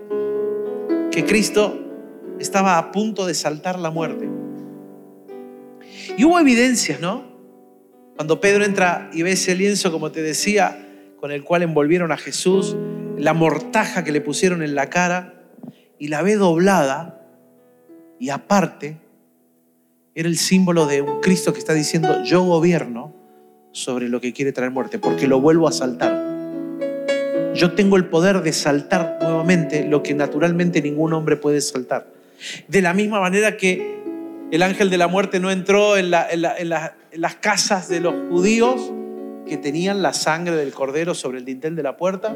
que 1.11 1.27
Cristo 1.27 1.79
estaba 2.41 2.79
a 2.79 2.91
punto 2.91 3.27
de 3.27 3.35
saltar 3.35 3.79
la 3.79 3.91
muerte. 3.91 4.31
Y 6.17 6.25
hubo 6.25 6.41
evidencias, 6.41 7.01
¿no? 7.01 7.23
Cuando 8.17 8.41
Pedro 8.41 8.65
entra 8.65 9.11
y 9.13 9.25
ve 9.25 9.33
ese 9.33 9.55
lienzo, 9.55 9.93
como 9.93 10.11
te 10.11 10.23
decía, 10.23 10.89
con 11.21 11.31
el 11.31 11.45
cual 11.45 11.61
envolvieron 11.61 12.13
a 12.13 12.17
Jesús, 12.17 12.75
la 13.19 13.35
mortaja 13.35 14.05
que 14.05 14.13
le 14.13 14.23
pusieron 14.23 14.63
en 14.63 14.75
la 14.75 14.89
cara, 14.89 15.35
y 15.99 16.09
la 16.09 16.23
ve 16.23 16.37
doblada, 16.37 17.29
y 18.19 18.31
aparte, 18.31 18.97
era 20.15 20.31
el 20.31 20.39
símbolo 20.39 20.87
de 20.87 21.03
un 21.03 21.21
Cristo 21.21 21.53
que 21.53 21.59
está 21.59 21.75
diciendo, 21.75 22.25
yo 22.25 22.43
gobierno 22.43 23.21
sobre 23.73 24.09
lo 24.09 24.21
que 24.21 24.33
quiere 24.33 24.53
traer 24.53 24.71
muerte, 24.71 24.99
porque 24.99 25.27
lo 25.27 25.41
vuelvo 25.41 25.67
a 25.67 25.73
saltar. 25.73 26.33
Yo 27.55 27.73
tengo 27.73 27.97
el 27.97 28.07
poder 28.07 28.43
de 28.43 28.53
saltar 28.53 29.19
nuevamente 29.21 29.85
lo 29.85 30.03
que 30.03 30.15
naturalmente 30.15 30.81
ningún 30.81 31.13
hombre 31.13 31.37
puede 31.37 31.61
saltar. 31.61 32.07
De 32.69 32.81
la 32.81 32.95
misma 32.95 33.21
manera 33.21 33.57
que 33.57 34.01
el 34.51 34.63
ángel 34.63 34.91
de 34.91 34.99
la 34.99 35.09
muerte 35.09 35.41
no 35.41 35.51
entró 35.51 35.97
en, 35.97 36.11
las 36.11 37.35
casas 37.41 37.89
de 37.89 38.01
los 38.01 38.15
judíos 38.29 38.93
que 39.47 39.57
tenían 39.57 40.03
la 40.03 40.13
sangre 40.13 40.57
del 40.57 40.73
cordero 40.73 41.15
sobre 41.15 41.39
el 41.39 41.45
dintel 41.45 41.77
de 41.77 41.83
la 41.83 41.97
puerta, 41.97 42.35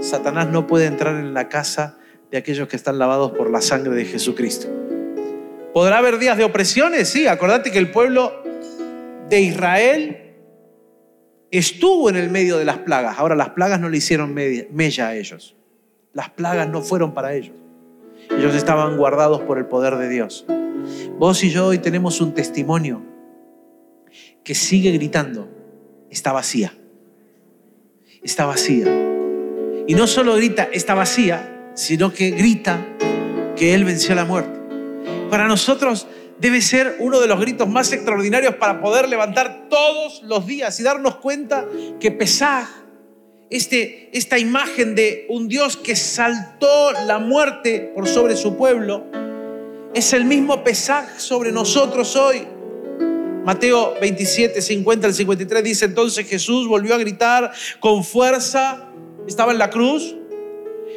Satanás 0.00 0.48
no 0.48 0.66
puede 0.66 0.86
entrar 0.86 1.14
en 1.16 1.34
la 1.34 1.48
casa 1.48 1.96
de 2.30 2.38
aquellos 2.38 2.68
que 2.68 2.76
están 2.76 2.98
lavados 2.98 3.32
por 3.32 3.50
la 3.50 3.60
sangre 3.60 3.94
de 3.94 4.04
Jesucristo. 4.04 4.68
¿Podrá 5.72 5.98
haber 5.98 6.18
días 6.18 6.36
de 6.36 6.44
opresiones? 6.44 7.08
Sí, 7.08 7.26
acordate 7.26 7.70
que 7.70 7.78
el 7.78 7.90
pueblo 7.90 8.42
de 9.28 9.40
Israel 9.40 10.21
estuvo 11.52 12.08
en 12.08 12.16
el 12.16 12.30
medio 12.30 12.58
de 12.58 12.64
las 12.64 12.78
plagas. 12.78 13.18
Ahora 13.18 13.36
las 13.36 13.50
plagas 13.50 13.78
no 13.78 13.88
le 13.88 13.98
hicieron 13.98 14.34
mella 14.34 15.08
a 15.08 15.14
ellos. 15.14 15.54
Las 16.12 16.30
plagas 16.30 16.68
no 16.68 16.82
fueron 16.82 17.14
para 17.14 17.34
ellos. 17.34 17.54
Ellos 18.36 18.54
estaban 18.54 18.96
guardados 18.96 19.42
por 19.42 19.58
el 19.58 19.66
poder 19.66 19.96
de 19.96 20.08
Dios. 20.08 20.46
Vos 21.18 21.44
y 21.44 21.50
yo 21.50 21.66
hoy 21.66 21.78
tenemos 21.78 22.20
un 22.20 22.34
testimonio 22.34 23.02
que 24.42 24.54
sigue 24.54 24.90
gritando, 24.92 25.48
está 26.10 26.32
vacía. 26.32 26.74
Está 28.22 28.46
vacía. 28.46 28.86
Y 29.86 29.94
no 29.94 30.06
solo 30.06 30.34
grita, 30.36 30.68
está 30.72 30.94
vacía, 30.94 31.70
sino 31.74 32.12
que 32.12 32.30
grita 32.30 32.86
que 33.56 33.74
Él 33.74 33.84
venció 33.84 34.14
la 34.14 34.24
muerte. 34.24 34.60
Para 35.28 35.46
nosotros 35.46 36.06
debe 36.38 36.60
ser 36.60 36.96
uno 36.98 37.20
de 37.20 37.26
los 37.26 37.40
gritos 37.40 37.68
más 37.68 37.92
extraordinarios 37.92 38.56
para 38.56 38.80
poder 38.80 39.08
levantar 39.08 39.68
todos 39.68 40.22
los 40.22 40.46
días 40.46 40.78
y 40.80 40.82
darnos 40.82 41.16
cuenta 41.16 41.66
que 42.00 42.10
Pesaj 42.10 42.82
este, 43.52 44.08
esta 44.12 44.38
imagen 44.38 44.94
de 44.94 45.26
un 45.28 45.46
Dios 45.46 45.76
que 45.76 45.94
saltó 45.94 46.92
la 47.06 47.18
muerte 47.18 47.92
por 47.94 48.08
sobre 48.08 48.34
su 48.34 48.56
pueblo, 48.56 49.04
es 49.92 50.14
el 50.14 50.24
mismo 50.24 50.64
pesaje 50.64 51.20
sobre 51.20 51.52
nosotros 51.52 52.16
hoy. 52.16 52.46
Mateo 53.44 53.94
27, 54.00 54.62
50 54.62 55.06
al 55.06 55.12
53 55.12 55.64
dice, 55.64 55.84
entonces 55.84 56.26
Jesús 56.26 56.66
volvió 56.66 56.94
a 56.94 56.98
gritar 56.98 57.52
con 57.78 58.04
fuerza, 58.04 58.90
estaba 59.28 59.52
en 59.52 59.58
la 59.58 59.68
cruz 59.68 60.16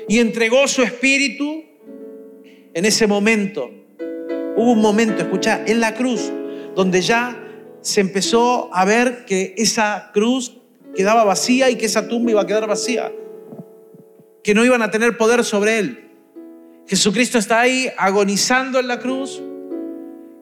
y 0.08 0.20
entregó 0.20 0.66
su 0.70 0.82
espíritu. 0.82 1.62
En 2.74 2.86
ese 2.86 3.06
momento, 3.06 3.70
hubo 4.56 4.72
un 4.72 4.82
momento, 4.82 5.22
escucha, 5.22 5.64
en 5.66 5.80
la 5.80 5.94
cruz, 5.94 6.32
donde 6.76 7.02
ya 7.02 7.42
se 7.82 8.02
empezó 8.02 8.70
a 8.74 8.86
ver 8.86 9.26
que 9.26 9.54
esa 9.58 10.10
cruz 10.14 10.58
quedaba 10.96 11.24
vacía 11.24 11.70
y 11.70 11.76
que 11.76 11.86
esa 11.86 12.08
tumba 12.08 12.32
iba 12.32 12.42
a 12.42 12.48
quedar 12.48 12.68
vacía, 12.68 13.12
que 14.44 14.54
no 14.54 14.64
iban 14.64 14.82
a 14.82 14.92
tener 14.92 15.18
poder 15.18 15.44
sobre 15.44 15.80
él. 15.80 16.10
Jesucristo 16.88 17.38
está 17.38 17.62
ahí 17.62 17.90
agonizando 17.98 18.80
en 18.80 18.88
la 18.88 19.00
cruz, 19.00 19.42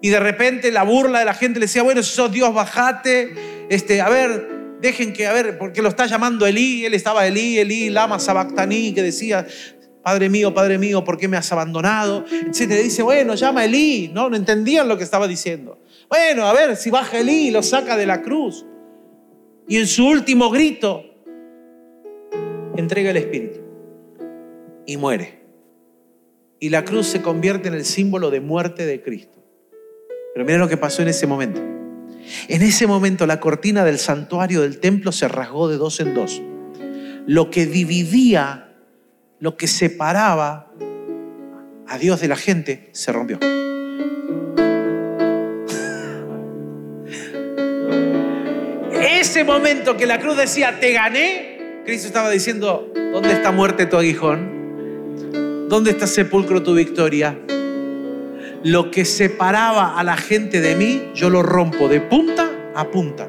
y 0.03 0.10
de 0.10 0.20
repente 0.20 0.70
la 0.70 0.84
burla 0.84 1.20
de 1.20 1.25
la 1.25 1.34
gente 1.34 1.62
le 1.62 1.67
decía, 1.67 1.82
bueno, 1.82 2.03
si 2.03 2.13
sos 2.13 2.29
Dios, 2.29 2.53
bajate, 2.53 3.34
este, 3.70 4.01
a 4.01 4.10
ver, 4.10 4.50
dejen 4.82 5.13
que, 5.13 5.27
a 5.27 5.32
ver, 5.32 5.58
porque 5.58 5.82
lo 5.82 5.88
está 5.88 6.08
llamando 6.08 6.46
Elí, 6.46 6.86
él 6.86 6.93
estaba 6.93 7.25
Elí, 7.25 7.58
Elí, 7.58 7.89
Lama 7.89 8.20
Sabactaní, 8.20 8.93
que 8.93 9.01
decía, 9.01 9.48
Padre 10.03 10.29
mío, 10.29 10.53
Padre 10.53 10.77
mío, 10.77 11.03
¿por 11.03 11.17
qué 11.17 11.27
me 11.27 11.38
has 11.38 11.51
abandonado? 11.51 12.25
Etcétera. 12.48 12.81
Dice, 12.81 13.01
bueno, 13.03 13.36
llama 13.36 13.63
Elí, 13.63 14.12
¿no? 14.13 14.29
No 14.29 14.36
entendían 14.36 14.88
lo 14.88 14.98
que 14.98 15.03
estaba 15.03 15.27
diciendo. 15.27 15.79
Bueno, 16.10 16.45
a 16.45 16.53
ver, 16.53 16.75
si 16.75 16.89
baja 16.89 17.19
Elí 17.19 17.48
y 17.48 17.51
lo 17.51 17.63
saca 17.63 17.95
de 17.95 18.05
la 18.05 18.22
cruz. 18.22 18.65
Y 19.67 19.77
en 19.77 19.88
su 19.88 20.05
último 20.05 20.50
grito, 20.50 21.05
entrega 22.75 23.12
el 23.12 23.17
Espíritu 23.17 23.60
y 24.86 24.98
muere. 24.98 25.41
Y 26.60 26.69
la 26.69 26.83
cruz 26.83 27.07
se 27.07 27.22
convierte 27.22 27.69
en 27.69 27.74
el 27.74 27.86
símbolo 27.86 28.29
de 28.29 28.41
muerte 28.41 28.86
de 28.86 29.01
Cristo. 29.01 29.43
Pero 30.33 30.45
mira 30.45 30.57
lo 30.57 30.67
que 30.67 30.77
pasó 30.77 31.01
en 31.01 31.07
ese 31.07 31.27
momento. 31.27 31.62
En 32.48 32.62
ese 32.62 32.88
momento 32.88 33.25
la 33.25 33.39
cortina 33.39 33.83
del 33.86 34.00
santuario 34.00 34.62
del 34.62 34.79
templo 34.79 35.12
se 35.12 35.27
rasgó 35.27 35.69
de 35.69 35.77
dos 35.77 36.00
en 36.00 36.13
dos. 36.13 36.41
Lo 37.25 37.50
que 37.50 37.65
dividía, 37.65 38.73
lo 39.44 39.58
que 39.58 39.68
separaba 39.68 40.72
a 41.86 41.98
Dios 41.98 42.22
de 42.22 42.30
la 42.30 42.38
gente, 42.38 42.88
se 42.94 43.12
rompió. 43.12 43.40
Ese 49.02 49.44
momento 49.44 49.98
que 49.98 50.06
la 50.06 50.22
cruz 50.22 50.38
decía, 50.38 50.80
te 50.80 50.94
gané, 50.94 51.82
Cristo 51.84 52.08
estaba 52.08 52.30
diciendo, 52.30 52.90
¿dónde 53.12 53.34
está 53.34 53.52
muerte 53.52 53.86
tu 53.86 53.98
aguijón? 53.98 55.68
¿Dónde 55.68 55.92
está 55.92 56.08
sepulcro 56.08 56.64
tu 56.64 56.74
victoria? 56.74 57.38
lo 58.64 58.92
que 58.92 59.04
separaba 59.04 60.00
a 60.00 60.06
la 60.06 60.16
gente 60.16 60.62
de 60.62 60.78
mí, 60.78 61.12
yo 61.16 61.30
lo 61.30 61.44
rompo 61.44 61.90
de 61.90 62.00
punta 62.00 62.50
a 62.76 62.90
punta. 62.90 63.28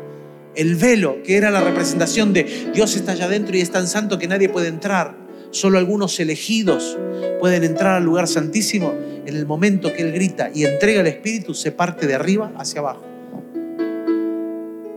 El 0.55 0.77
velo, 0.77 1.25
que 1.25 1.37
era 1.37 1.51
la 1.51 1.61
representación 1.61 2.33
de 2.33 2.71
Dios 2.73 2.95
está 2.95 3.11
allá 3.11 3.25
adentro 3.25 3.57
y 3.57 3.61
es 3.61 3.73
tan 3.73 3.89
santo 3.89 4.17
que 4.17 4.29
nadie 4.29 4.49
puede 4.49 4.69
entrar. 4.69 5.24
Solo 5.55 5.79
algunos 5.79 6.19
elegidos 6.19 6.99
pueden 7.39 7.63
entrar 7.63 7.95
al 7.95 8.03
lugar 8.03 8.27
santísimo. 8.27 8.93
En 9.25 9.37
el 9.37 9.47
momento 9.47 9.93
que 9.93 10.03
Él 10.03 10.11
grita 10.11 10.51
y 10.53 10.65
entrega 10.65 11.01
el 11.01 11.07
Espíritu, 11.07 11.55
se 11.55 11.71
parte 11.71 12.09
de 12.09 12.15
arriba 12.17 12.51
hacia 12.57 12.81
abajo. 12.81 13.05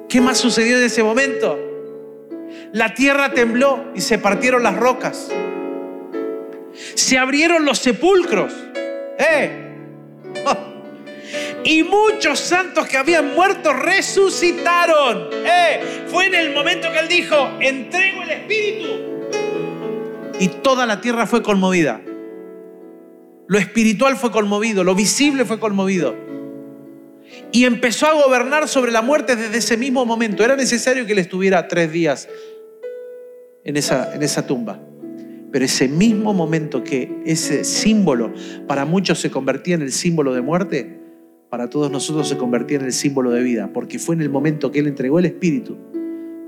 ¿Qué 0.09 0.19
más 0.19 0.39
sucedió 0.39 0.79
en 0.79 0.85
ese 0.85 1.03
momento? 1.03 1.59
La 2.73 2.95
tierra 2.95 3.35
tembló 3.35 3.91
y 3.93 4.01
se 4.01 4.17
partieron 4.17 4.63
las 4.63 4.75
rocas. 4.75 5.29
Se 6.95 7.19
abrieron 7.19 7.63
los 7.63 7.77
sepulcros. 7.77 8.51
¡Eh! 9.19 9.63
Y 11.63 11.83
muchos 11.83 12.39
santos 12.39 12.87
que 12.87 12.95
habían 12.95 13.35
muerto 13.35 13.73
resucitaron. 13.73 15.29
Eh, 15.33 16.05
fue 16.07 16.27
en 16.27 16.35
el 16.35 16.53
momento 16.53 16.89
que 16.93 16.99
él 16.99 17.09
dijo, 17.09 17.35
entrego 17.59 18.23
el 18.23 18.29
Espíritu. 18.29 19.06
Y 20.39 20.49
toda 20.49 20.85
la 20.85 21.01
tierra 21.01 21.25
fue 21.25 21.41
conmovida. 21.41 22.01
Lo 23.47 23.57
espiritual 23.57 24.17
fue 24.17 24.31
conmovido, 24.31 24.83
lo 24.83 24.93
visible 24.93 25.45
fue 25.45 25.59
conmovido. 25.59 26.15
Y 27.51 27.65
empezó 27.65 28.07
a 28.07 28.13
gobernar 28.13 28.67
sobre 28.67 28.91
la 28.91 29.01
muerte 29.01 29.35
desde 29.35 29.57
ese 29.57 29.77
mismo 29.77 30.05
momento. 30.05 30.43
Era 30.43 30.55
necesario 30.55 31.05
que 31.05 31.13
él 31.13 31.19
estuviera 31.19 31.67
tres 31.67 31.91
días 31.91 32.27
en 33.63 33.77
esa, 33.77 34.13
en 34.13 34.21
esa 34.21 34.45
tumba. 34.45 34.79
Pero 35.51 35.63
ese 35.63 35.87
mismo 35.87 36.33
momento 36.33 36.83
que 36.83 37.21
ese 37.25 37.63
símbolo 37.63 38.33
para 38.67 38.85
muchos 38.85 39.19
se 39.19 39.31
convertía 39.31 39.75
en 39.75 39.81
el 39.81 39.93
símbolo 39.93 40.33
de 40.33 40.41
muerte, 40.41 40.99
para 41.49 41.69
todos 41.69 41.89
nosotros 41.89 42.27
se 42.27 42.37
convertía 42.37 42.77
en 42.77 42.85
el 42.85 42.93
símbolo 42.93 43.31
de 43.31 43.41
vida, 43.41 43.71
porque 43.73 43.97
fue 43.97 44.15
en 44.15 44.21
el 44.21 44.29
momento 44.29 44.71
que 44.71 44.79
Él 44.79 44.87
entregó 44.87 45.19
el 45.19 45.25
Espíritu. 45.25 45.77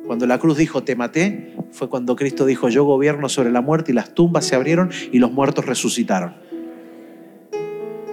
Cuando 0.09 0.25
la 0.25 0.39
cruz 0.39 0.57
dijo, 0.57 0.81
te 0.81 0.95
maté, 0.95 1.53
fue 1.69 1.87
cuando 1.87 2.15
Cristo 2.15 2.47
dijo, 2.47 2.67
yo 2.67 2.83
gobierno 2.83 3.29
sobre 3.29 3.51
la 3.51 3.61
muerte 3.61 3.91
y 3.91 3.93
las 3.93 4.15
tumbas 4.15 4.43
se 4.43 4.55
abrieron 4.55 4.89
y 5.11 5.19
los 5.19 5.31
muertos 5.31 5.67
resucitaron. 5.67 6.33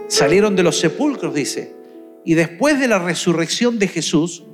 Salieron 0.06 0.56
de 0.56 0.62
los 0.62 0.78
sepulcros, 0.78 1.32
dice, 1.32 1.74
y 2.22 2.34
después 2.34 2.78
de 2.78 2.88
la 2.88 2.98
resurrección 2.98 3.78
de 3.78 3.88
Jesús, 3.88 4.44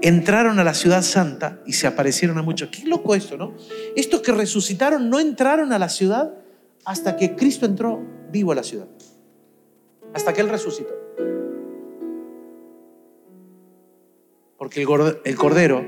entraron 0.00 0.58
a 0.58 0.64
la 0.64 0.74
ciudad 0.74 1.02
santa 1.02 1.60
y 1.64 1.74
se 1.74 1.86
aparecieron 1.86 2.38
a 2.38 2.42
muchos. 2.42 2.70
Qué 2.70 2.88
loco 2.88 3.14
esto, 3.14 3.36
¿no? 3.36 3.54
Estos 3.94 4.20
que 4.20 4.32
resucitaron 4.32 5.08
no 5.08 5.20
entraron 5.20 5.72
a 5.72 5.78
la 5.78 5.88
ciudad 5.88 6.34
hasta 6.84 7.14
que 7.14 7.36
Cristo 7.36 7.66
entró 7.66 8.04
vivo 8.32 8.50
a 8.50 8.56
la 8.56 8.64
ciudad. 8.64 8.88
Hasta 10.12 10.32
que 10.32 10.40
Él 10.40 10.48
resucitó. 10.48 11.03
Porque 14.56 14.80
el 14.80 15.36
cordero 15.36 15.84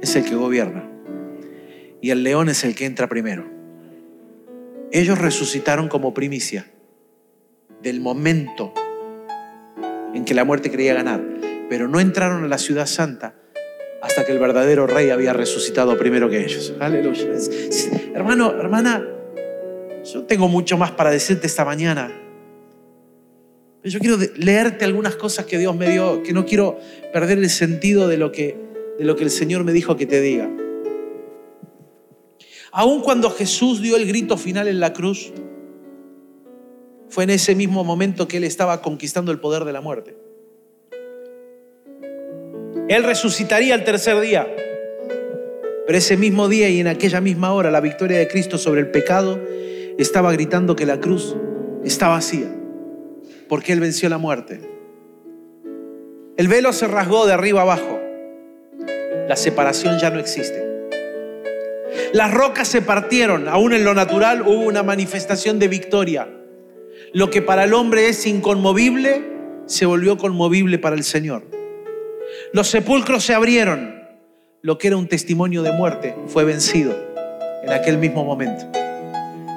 es 0.00 0.16
el 0.16 0.24
que 0.24 0.34
gobierna 0.34 0.88
y 2.00 2.10
el 2.10 2.22
león 2.22 2.48
es 2.48 2.64
el 2.64 2.74
que 2.74 2.86
entra 2.86 3.08
primero. 3.08 3.44
Ellos 4.92 5.18
resucitaron 5.18 5.88
como 5.88 6.14
primicia 6.14 6.70
del 7.82 8.00
momento 8.00 8.74
en 10.14 10.24
que 10.24 10.34
la 10.34 10.44
muerte 10.44 10.70
quería 10.70 10.94
ganar, 10.94 11.22
pero 11.68 11.88
no 11.88 12.00
entraron 12.00 12.44
a 12.44 12.48
la 12.48 12.58
ciudad 12.58 12.86
santa 12.86 13.34
hasta 14.02 14.24
que 14.24 14.32
el 14.32 14.38
verdadero 14.38 14.86
rey 14.86 15.10
había 15.10 15.32
resucitado 15.32 15.96
primero 15.98 16.28
que 16.28 16.44
ellos. 16.44 16.74
Aleluya. 16.80 17.26
Hermano, 18.14 18.52
hermana, 18.58 19.06
yo 20.04 20.24
tengo 20.24 20.48
mucho 20.48 20.78
más 20.78 20.90
para 20.92 21.10
decirte 21.10 21.46
esta 21.46 21.64
mañana. 21.64 22.10
Yo 23.82 23.98
quiero 23.98 24.18
leerte 24.36 24.84
algunas 24.84 25.16
cosas 25.16 25.46
que 25.46 25.58
Dios 25.58 25.74
me 25.74 25.90
dio, 25.90 26.22
que 26.22 26.32
no 26.32 26.44
quiero 26.44 26.78
perder 27.12 27.38
el 27.38 27.48
sentido 27.48 28.08
de 28.08 28.18
lo 28.18 28.30
que, 28.30 28.56
de 28.98 29.04
lo 29.04 29.16
que 29.16 29.24
el 29.24 29.30
Señor 29.30 29.64
me 29.64 29.72
dijo 29.72 29.96
que 29.96 30.06
te 30.06 30.20
diga. 30.20 30.50
Aun 32.72 33.00
cuando 33.00 33.30
Jesús 33.30 33.80
dio 33.80 33.96
el 33.96 34.06
grito 34.06 34.36
final 34.36 34.68
en 34.68 34.80
la 34.80 34.92
cruz, 34.92 35.32
fue 37.08 37.24
en 37.24 37.30
ese 37.30 37.54
mismo 37.54 37.82
momento 37.82 38.28
que 38.28 38.36
Él 38.36 38.44
estaba 38.44 38.82
conquistando 38.82 39.32
el 39.32 39.40
poder 39.40 39.64
de 39.64 39.72
la 39.72 39.80
muerte. 39.80 40.16
Él 42.88 43.04
resucitaría 43.04 43.74
el 43.74 43.84
tercer 43.84 44.20
día. 44.20 44.46
Pero 45.86 45.98
ese 45.98 46.16
mismo 46.16 46.48
día 46.48 46.68
y 46.68 46.80
en 46.80 46.86
aquella 46.86 47.20
misma 47.20 47.52
hora 47.52 47.70
la 47.70 47.80
victoria 47.80 48.18
de 48.18 48.28
Cristo 48.28 48.58
sobre 48.58 48.80
el 48.80 48.90
pecado 48.90 49.40
estaba 49.98 50.32
gritando 50.32 50.76
que 50.76 50.86
la 50.86 51.00
cruz 51.00 51.36
está 51.84 52.08
vacía, 52.08 52.48
porque 53.50 53.72
Él 53.72 53.80
venció 53.80 54.08
la 54.08 54.16
muerte. 54.16 54.60
El 56.36 56.46
velo 56.46 56.72
se 56.72 56.86
rasgó 56.86 57.26
de 57.26 57.32
arriba 57.32 57.62
abajo. 57.62 58.00
La 59.28 59.34
separación 59.34 59.98
ya 59.98 60.08
no 60.10 60.20
existe. 60.20 60.70
Las 62.12 62.32
rocas 62.32 62.68
se 62.68 62.80
partieron, 62.80 63.48
aún 63.48 63.72
en 63.72 63.82
lo 63.82 63.92
natural 63.92 64.42
hubo 64.42 64.62
una 64.62 64.84
manifestación 64.84 65.58
de 65.58 65.66
victoria. 65.66 66.28
Lo 67.12 67.30
que 67.30 67.42
para 67.42 67.64
el 67.64 67.74
hombre 67.74 68.08
es 68.08 68.24
inconmovible, 68.24 69.24
se 69.66 69.84
volvió 69.84 70.16
conmovible 70.16 70.78
para 70.78 70.94
el 70.94 71.02
Señor. 71.02 71.42
Los 72.52 72.68
sepulcros 72.68 73.24
se 73.24 73.34
abrieron. 73.34 74.00
Lo 74.62 74.78
que 74.78 74.86
era 74.86 74.96
un 74.96 75.08
testimonio 75.08 75.62
de 75.62 75.72
muerte 75.72 76.14
fue 76.28 76.44
vencido 76.44 76.94
en 77.64 77.70
aquel 77.72 77.98
mismo 77.98 78.24
momento. 78.24 78.64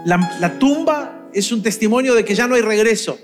La, 0.05 0.57
tumba 0.57 1.29
es 1.31 1.51
un 1.51 1.61
testimonio 1.61 2.15
de 2.15 2.25
que 2.25 2.33
ya 2.33 2.47
no 2.47 2.55
hay 2.55 2.61
regreso. 2.61 3.19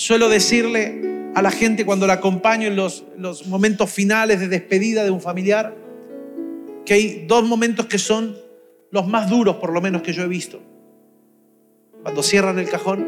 Suelo 0.00 0.30
decirle 0.30 1.30
a 1.34 1.42
la 1.42 1.50
gente 1.50 1.84
cuando 1.84 2.06
la 2.06 2.14
acompaño 2.14 2.68
en 2.68 2.74
los, 2.74 3.04
momentos 3.48 3.90
finales 3.90 4.40
de 4.40 4.48
despedida 4.48 5.04
de 5.04 5.10
un 5.10 5.20
familiar 5.20 5.76
que 6.86 6.94
hay 6.94 7.26
dos 7.26 7.44
momentos 7.44 7.84
que 7.84 7.98
son 7.98 8.34
los 8.92 9.06
más 9.06 9.28
duros, 9.28 9.56
por 9.56 9.74
lo 9.74 9.82
menos 9.82 10.00
que 10.00 10.14
yo 10.14 10.22
he 10.22 10.26
visto. 10.26 10.58
Cuando 12.02 12.22
cierran 12.22 12.58
el 12.58 12.70
cajón 12.70 13.06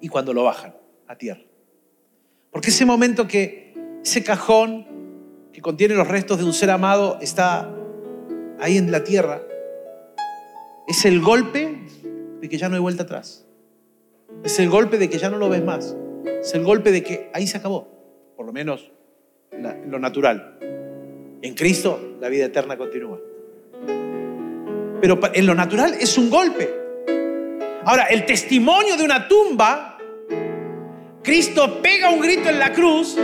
y 0.00 0.06
cuando 0.06 0.32
lo 0.32 0.44
bajan 0.44 0.76
a 1.08 1.16
tierra. 1.16 1.42
Porque 2.52 2.70
ese 2.70 2.84
momento 2.84 3.26
que 3.26 3.74
ese 4.04 4.22
cajón 4.22 4.86
que 5.52 5.60
contiene 5.60 5.96
los 5.96 6.06
restos 6.06 6.38
de 6.38 6.44
un 6.44 6.52
ser 6.52 6.70
amado 6.70 7.18
está 7.20 7.68
ahí 8.60 8.78
en 8.78 8.92
la 8.92 9.02
tierra. 9.02 9.42
Es 10.86 11.04
el 11.04 11.20
golpe 11.20 11.80
de 12.40 12.48
que 12.48 12.56
ya 12.56 12.68
no 12.68 12.76
hay 12.76 12.80
vuelta 12.80 13.02
atrás. 13.02 13.41
Es 14.44 14.58
el 14.58 14.68
golpe 14.68 14.98
de 14.98 15.08
que 15.08 15.18
ya 15.18 15.30
no 15.30 15.38
lo 15.38 15.48
ves 15.48 15.62
más. 15.62 15.96
Es 16.24 16.54
el 16.54 16.64
golpe 16.64 16.90
de 16.90 17.02
que 17.02 17.30
ahí 17.32 17.46
se 17.46 17.58
acabó. 17.58 17.88
por 18.36 18.46
lo 18.46 18.52
menos 18.52 18.90
lo 19.86 19.98
natural. 19.98 20.58
En 21.42 21.54
Cristo 21.54 22.16
la 22.20 22.28
vida 22.28 22.46
eterna 22.46 22.76
continúa. 22.76 23.20
Pero 25.00 25.18
en 25.32 25.46
lo 25.46 25.54
natural 25.54 25.94
es 26.00 26.16
un 26.16 26.30
golpe. 26.30 26.82
Ahora, 27.84 28.04
el 28.04 28.24
testimonio 28.24 28.96
de 28.96 29.04
una 29.04 29.26
tumba, 29.26 29.98
Cristo 31.22 31.80
pega 31.82 32.10
un 32.10 32.20
grito 32.20 32.48
en 32.48 32.58
la 32.60 32.72
cruz, 32.72 33.16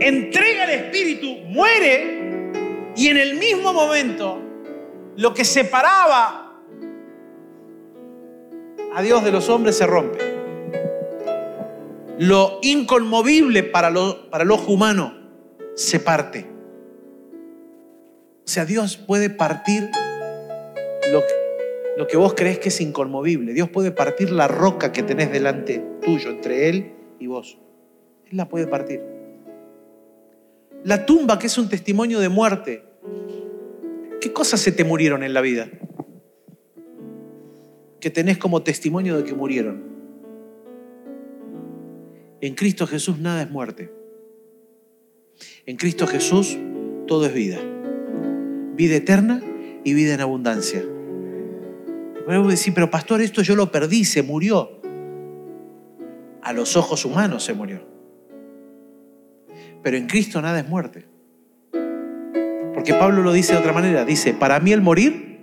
entrega 0.00 0.64
el 0.64 0.70
Espíritu, 0.70 1.36
muere 1.46 2.50
y 2.96 3.08
en 3.08 3.16
el 3.16 3.34
mismo 3.34 3.72
momento 3.72 4.40
lo 5.16 5.32
que 5.32 5.44
separaba 5.44 6.60
a 8.94 9.02
Dios 9.02 9.24
de 9.24 9.30
los 9.30 9.48
hombres 9.48 9.76
se 9.76 9.86
rompe. 9.86 10.33
Lo 12.18 12.58
inconmovible 12.62 13.64
para, 13.64 13.90
lo, 13.90 14.30
para 14.30 14.44
el 14.44 14.50
ojo 14.50 14.72
humano 14.72 15.14
se 15.74 15.98
parte. 15.98 16.46
O 18.44 18.48
sea, 18.48 18.64
Dios 18.64 18.96
puede 18.96 19.30
partir 19.30 19.90
lo 21.10 21.20
que, 21.20 21.34
lo 21.96 22.06
que 22.06 22.16
vos 22.16 22.34
crees 22.34 22.58
que 22.58 22.68
es 22.68 22.80
inconmovible. 22.80 23.52
Dios 23.52 23.68
puede 23.68 23.90
partir 23.90 24.30
la 24.30 24.46
roca 24.46 24.92
que 24.92 25.02
tenés 25.02 25.32
delante 25.32 25.82
tuyo, 26.02 26.30
entre 26.30 26.68
Él 26.68 26.92
y 27.18 27.26
vos. 27.26 27.58
Él 28.30 28.36
la 28.36 28.48
puede 28.48 28.66
partir. 28.66 29.02
La 30.84 31.06
tumba, 31.06 31.38
que 31.38 31.46
es 31.46 31.58
un 31.58 31.68
testimonio 31.68 32.20
de 32.20 32.28
muerte. 32.28 32.84
¿Qué 34.20 34.32
cosas 34.32 34.60
se 34.60 34.70
te 34.70 34.84
murieron 34.84 35.22
en 35.22 35.34
la 35.34 35.40
vida? 35.40 35.68
Que 38.00 38.10
tenés 38.10 38.38
como 38.38 38.62
testimonio 38.62 39.16
de 39.16 39.24
que 39.24 39.34
murieron. 39.34 39.93
En 42.44 42.54
Cristo 42.54 42.86
Jesús 42.86 43.20
nada 43.20 43.40
es 43.40 43.50
muerte. 43.50 43.90
En 45.64 45.78
Cristo 45.78 46.06
Jesús 46.06 46.58
todo 47.06 47.24
es 47.24 47.32
vida. 47.32 47.58
Vida 48.74 48.96
eterna 48.96 49.40
y 49.82 49.94
vida 49.94 50.12
en 50.12 50.20
abundancia. 50.20 50.84
Podemos 52.26 52.50
decir, 52.50 52.74
pero 52.74 52.90
pastor, 52.90 53.22
esto 53.22 53.40
yo 53.40 53.56
lo 53.56 53.72
perdí, 53.72 54.04
se 54.04 54.22
murió. 54.22 54.78
A 56.42 56.52
los 56.52 56.76
ojos 56.76 57.06
humanos 57.06 57.44
se 57.44 57.54
murió. 57.54 57.80
Pero 59.82 59.96
en 59.96 60.06
Cristo 60.06 60.42
nada 60.42 60.60
es 60.60 60.68
muerte. 60.68 61.06
Porque 62.74 62.92
Pablo 62.92 63.22
lo 63.22 63.32
dice 63.32 63.54
de 63.54 63.60
otra 63.60 63.72
manera. 63.72 64.04
Dice, 64.04 64.34
para 64.34 64.60
mí 64.60 64.70
el 64.70 64.82
morir 64.82 65.38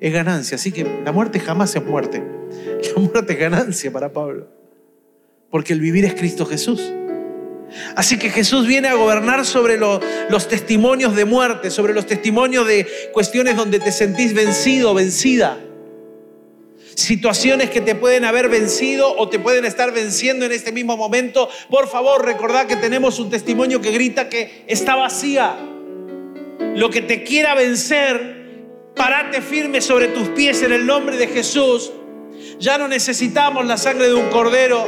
es 0.00 0.12
ganancia. 0.14 0.54
Así 0.54 0.72
que 0.72 1.02
la 1.04 1.12
muerte 1.12 1.40
jamás 1.40 1.76
es 1.76 1.84
muerte. 1.84 2.22
La 2.96 3.02
muerte 3.02 3.34
es 3.34 3.38
ganancia 3.38 3.92
para 3.92 4.14
Pablo. 4.14 4.59
Porque 5.50 5.72
el 5.72 5.80
vivir 5.80 6.04
es 6.04 6.14
Cristo 6.14 6.46
Jesús. 6.46 6.92
Así 7.94 8.18
que 8.18 8.30
Jesús 8.30 8.66
viene 8.66 8.88
a 8.88 8.94
gobernar 8.94 9.44
sobre 9.46 9.78
lo- 9.78 10.00
los 10.28 10.48
testimonios 10.48 11.14
de 11.14 11.24
muerte, 11.24 11.70
sobre 11.70 11.94
los 11.94 12.06
testimonios 12.06 12.66
de 12.66 12.86
cuestiones 13.12 13.56
donde 13.56 13.78
te 13.78 13.92
sentís 13.92 14.34
vencido, 14.34 14.92
vencida. 14.94 15.58
Situaciones 16.94 17.70
que 17.70 17.80
te 17.80 17.94
pueden 17.94 18.24
haber 18.24 18.48
vencido 18.48 19.16
o 19.16 19.28
te 19.28 19.38
pueden 19.38 19.64
estar 19.64 19.92
venciendo 19.92 20.44
en 20.44 20.52
este 20.52 20.72
mismo 20.72 20.96
momento. 20.96 21.48
Por 21.70 21.88
favor, 21.88 22.24
recordad 22.24 22.66
que 22.66 22.76
tenemos 22.76 23.18
un 23.20 23.30
testimonio 23.30 23.80
que 23.80 23.92
grita 23.92 24.28
que 24.28 24.64
está 24.66 24.96
vacía. 24.96 25.56
Lo 26.74 26.90
que 26.90 27.00
te 27.02 27.22
quiera 27.22 27.54
vencer, 27.54 28.40
parate 28.96 29.40
firme 29.40 29.80
sobre 29.80 30.08
tus 30.08 30.28
pies 30.30 30.62
en 30.62 30.72
el 30.72 30.84
nombre 30.86 31.16
de 31.16 31.28
Jesús. 31.28 31.92
Ya 32.58 32.76
no 32.78 32.88
necesitamos 32.88 33.64
la 33.66 33.76
sangre 33.78 34.08
de 34.08 34.14
un 34.14 34.28
cordero, 34.28 34.86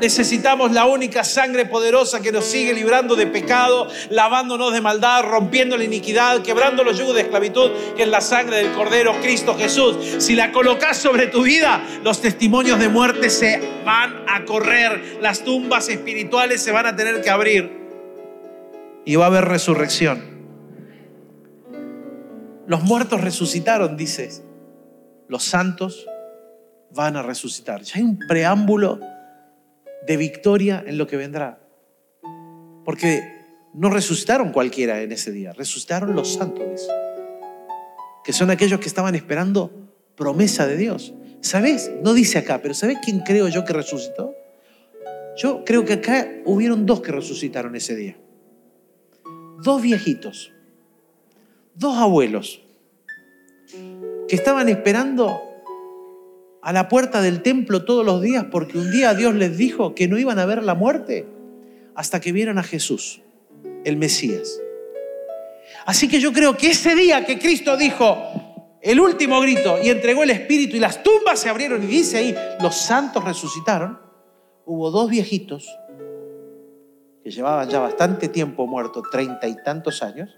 Necesitamos 0.00 0.70
la 0.72 0.86
única 0.86 1.24
sangre 1.24 1.66
poderosa 1.66 2.20
que 2.20 2.30
nos 2.30 2.44
sigue 2.44 2.72
librando 2.72 3.16
de 3.16 3.26
pecado, 3.26 3.88
lavándonos 4.10 4.72
de 4.72 4.80
maldad, 4.80 5.24
rompiendo 5.24 5.76
la 5.76 5.84
iniquidad, 5.84 6.42
quebrando 6.42 6.84
los 6.84 6.98
yugos 6.98 7.16
de 7.16 7.22
esclavitud, 7.22 7.70
que 7.96 8.04
es 8.04 8.08
la 8.08 8.20
sangre 8.20 8.58
del 8.58 8.72
Cordero 8.72 9.20
Cristo 9.20 9.56
Jesús. 9.58 10.22
Si 10.22 10.36
la 10.36 10.52
colocas 10.52 10.96
sobre 10.96 11.26
tu 11.26 11.42
vida, 11.42 11.82
los 12.04 12.20
testimonios 12.20 12.78
de 12.78 12.88
muerte 12.88 13.28
se 13.28 13.60
van 13.84 14.24
a 14.28 14.44
correr, 14.44 15.18
las 15.20 15.42
tumbas 15.42 15.88
espirituales 15.88 16.62
se 16.62 16.70
van 16.70 16.86
a 16.86 16.94
tener 16.94 17.20
que 17.20 17.30
abrir 17.30 17.78
y 19.04 19.16
va 19.16 19.24
a 19.24 19.28
haber 19.28 19.46
resurrección. 19.46 20.38
Los 22.66 22.82
muertos 22.82 23.20
resucitaron, 23.20 23.96
dices. 23.96 24.44
Los 25.26 25.42
santos 25.42 26.06
van 26.90 27.16
a 27.16 27.22
resucitar. 27.22 27.82
Ya 27.82 27.96
hay 27.96 28.02
un 28.02 28.18
preámbulo 28.18 29.00
de 30.06 30.16
victoria 30.16 30.82
en 30.86 30.98
lo 30.98 31.06
que 31.06 31.16
vendrá. 31.16 31.60
Porque 32.84 33.22
no 33.74 33.90
resucitaron 33.90 34.52
cualquiera 34.52 35.02
en 35.02 35.12
ese 35.12 35.30
día, 35.30 35.52
resucitaron 35.52 36.14
los 36.14 36.34
santos, 36.34 36.88
que 38.24 38.32
son 38.32 38.50
aquellos 38.50 38.80
que 38.80 38.88
estaban 38.88 39.14
esperando 39.14 39.70
promesa 40.16 40.66
de 40.66 40.76
Dios. 40.76 41.14
¿Sabes? 41.40 41.90
No 42.02 42.14
dice 42.14 42.38
acá, 42.38 42.60
pero 42.60 42.74
¿sabes 42.74 42.98
quién 43.04 43.20
creo 43.20 43.48
yo 43.48 43.64
que 43.64 43.72
resucitó? 43.72 44.34
Yo 45.36 45.64
creo 45.64 45.84
que 45.84 45.94
acá 45.94 46.28
hubieron 46.44 46.84
dos 46.84 47.00
que 47.00 47.12
resucitaron 47.12 47.76
ese 47.76 47.94
día. 47.94 48.16
Dos 49.62 49.80
viejitos, 49.80 50.52
dos 51.74 51.96
abuelos, 51.96 52.62
que 54.28 54.34
estaban 54.34 54.68
esperando 54.68 55.47
a 56.68 56.72
la 56.74 56.86
puerta 56.90 57.22
del 57.22 57.40
templo 57.40 57.86
todos 57.86 58.04
los 58.04 58.20
días 58.20 58.44
porque 58.50 58.76
un 58.76 58.90
día 58.90 59.14
Dios 59.14 59.34
les 59.34 59.56
dijo 59.56 59.94
que 59.94 60.06
no 60.06 60.18
iban 60.18 60.38
a 60.38 60.44
ver 60.44 60.62
la 60.62 60.74
muerte 60.74 61.26
hasta 61.94 62.20
que 62.20 62.30
vieran 62.30 62.58
a 62.58 62.62
Jesús, 62.62 63.22
el 63.86 63.96
Mesías. 63.96 64.60
Así 65.86 66.08
que 66.08 66.20
yo 66.20 66.30
creo 66.30 66.58
que 66.58 66.72
ese 66.72 66.94
día 66.94 67.24
que 67.24 67.38
Cristo 67.38 67.78
dijo 67.78 68.18
el 68.82 69.00
último 69.00 69.40
grito 69.40 69.78
y 69.82 69.88
entregó 69.88 70.24
el 70.24 70.28
Espíritu 70.28 70.76
y 70.76 70.80
las 70.80 71.02
tumbas 71.02 71.40
se 71.40 71.48
abrieron 71.48 71.82
y 71.84 71.86
dice 71.86 72.18
ahí, 72.18 72.36
los 72.60 72.76
santos 72.76 73.24
resucitaron, 73.24 73.98
hubo 74.66 74.90
dos 74.90 75.08
viejitos 75.08 75.74
que 77.24 77.30
llevaban 77.30 77.70
ya 77.70 77.78
bastante 77.78 78.28
tiempo 78.28 78.66
muertos, 78.66 79.04
treinta 79.10 79.48
y 79.48 79.56
tantos 79.64 80.02
años. 80.02 80.36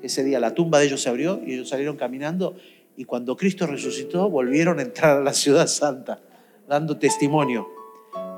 Ese 0.00 0.24
día 0.24 0.40
la 0.40 0.54
tumba 0.54 0.78
de 0.78 0.86
ellos 0.86 1.02
se 1.02 1.10
abrió 1.10 1.42
y 1.44 1.52
ellos 1.52 1.68
salieron 1.68 1.98
caminando 1.98 2.56
y 2.96 3.04
cuando 3.04 3.36
Cristo 3.36 3.66
resucitó, 3.66 4.30
volvieron 4.30 4.78
a 4.78 4.82
entrar 4.82 5.18
a 5.18 5.20
la 5.20 5.34
ciudad 5.34 5.66
santa, 5.66 6.22
dando 6.68 6.98
testimonio 6.98 7.68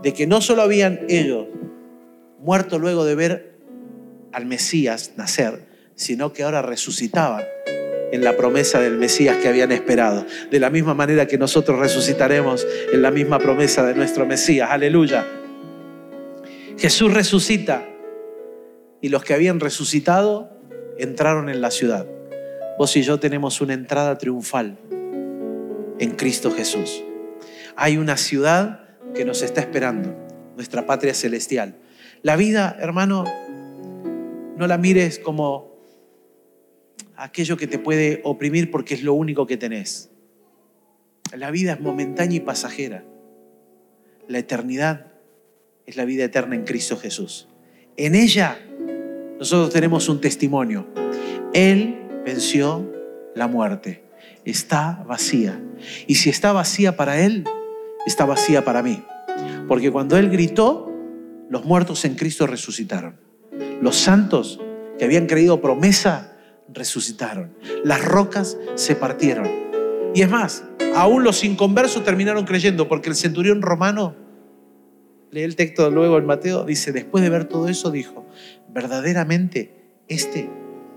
de 0.03 0.13
que 0.13 0.27
no 0.27 0.41
solo 0.41 0.63
habían 0.63 1.01
ellos 1.09 1.47
muerto 2.41 2.79
luego 2.79 3.05
de 3.05 3.15
ver 3.15 3.59
al 4.33 4.47
Mesías 4.47 5.13
nacer, 5.17 5.67
sino 5.95 6.33
que 6.33 6.43
ahora 6.43 6.63
resucitaban 6.63 7.45
en 8.13 8.25
la 8.25 8.37
promesa 8.37 8.81
del 8.81 8.97
Mesías 8.97 9.37
que 9.39 9.49
habían 9.49 9.73
esperado. 9.73 10.25
De 10.51 10.61
la 10.61 10.71
misma 10.71 10.95
manera 10.95 11.27
que 11.27 11.39
nosotros 11.39 11.79
resucitaremos 11.79 12.67
en 12.93 13.03
la 13.03 13.11
misma 13.11 13.39
promesa 13.39 13.85
de 13.85 13.95
nuestro 13.95 14.27
Mesías. 14.27 14.71
Aleluya. 14.71 15.27
Jesús 16.79 17.13
resucita 17.13 17.87
y 19.01 19.09
los 19.09 19.25
que 19.25 19.35
habían 19.35 19.61
resucitado 19.61 20.51
entraron 20.97 21.49
en 21.49 21.61
la 21.61 21.71
ciudad. 21.71 22.07
Vos 22.79 22.97
y 22.97 23.03
yo 23.03 23.19
tenemos 23.19 23.61
una 23.61 23.75
entrada 23.75 24.17
triunfal 24.19 24.79
en 25.99 26.13
Cristo 26.13 26.53
Jesús. 26.53 27.03
Hay 27.75 27.97
una 27.97 28.17
ciudad 28.17 28.89
que 29.17 29.25
nos 29.25 29.43
está 29.43 29.61
esperando, 29.61 30.15
nuestra 30.55 30.87
patria 30.87 31.13
celestial. 31.13 31.75
La 32.23 32.37
vida, 32.37 32.77
hermano, 32.79 33.25
no 34.57 34.67
la 34.69 34.79
mires 34.79 35.19
como 35.19 35.77
aquello 37.17 37.57
que 37.57 37.67
te 37.67 37.81
puede 37.81 38.21
oprimir 38.23 38.71
porque 38.71 38.95
es 38.95 39.03
lo 39.03 39.13
único 39.15 39.45
que 39.49 39.57
tenés. 39.57 40.11
La 41.37 41.51
vida 41.51 41.73
es 41.73 41.81
momentánea 41.81 42.37
y 42.37 42.41
pasajera. 42.41 43.03
La 44.29 44.39
eternidad 44.39 45.09
es 45.85 45.97
la 45.97 46.05
vida 46.05 46.23
eterna 46.23 46.55
en 46.55 46.63
Cristo 46.63 46.97
Jesús. 46.97 47.49
En 47.97 48.15
ella 48.15 48.57
nosotros 49.37 49.73
tenemos 49.73 50.09
un 50.09 50.21
testimonio. 50.21 50.87
Él 51.53 52.05
venció 52.29 52.85
la 53.35 53.49
muerte. 53.49 54.03
Está 54.45 55.03
vacía. 55.07 55.59
Y 56.07 56.17
si 56.17 56.29
está 56.29 56.53
vacía 56.53 56.95
para 56.95 57.21
Él, 57.21 57.45
está 58.07 58.27
vacía 58.27 58.67
para 58.67 58.83
mí. 58.83 59.03
Porque 59.67 59.91
cuando 59.91 60.19
Él 60.19 60.29
gritó, 60.29 60.93
los 61.49 61.65
muertos 61.65 62.05
en 62.05 62.17
Cristo 62.17 62.47
resucitaron. 62.47 63.19
Los 63.81 63.97
santos 63.97 64.61
que 64.99 65.07
habían 65.07 65.27
creído 65.27 65.63
promesa, 65.63 66.37
resucitaron. 66.69 67.55
Las 67.83 68.05
rocas 68.05 68.59
se 68.75 68.95
partieron. 68.95 69.49
Y 70.15 70.21
es 70.21 70.29
más, 70.29 70.65
aún 70.95 71.25
los 71.25 71.45
inconversos 71.45 72.05
terminaron 72.05 72.45
creyendo, 72.45 72.89
porque 72.89 73.09
el 73.09 73.17
centurión 73.17 73.63
romano, 73.63 74.17
lee 75.31 75.43
el 75.43 75.57
texto 75.57 75.91
luego 75.91 76.19
en 76.19 76.27
Mateo, 76.27 76.65
dice, 76.65 76.93
después 76.93 77.25
de 77.25 77.31
ver 77.31 77.47
todo 77.47 77.69
eso, 77.69 77.91
dijo, 77.91 78.27
verdaderamente 78.69 79.73
este 80.09 80.51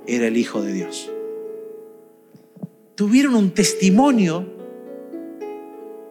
era 0.07 0.27
el 0.27 0.37
Hijo 0.37 0.61
de 0.61 0.73
Dios. 0.73 1.11
Tuvieron 2.95 3.35
un 3.35 3.51
testimonio 3.51 4.45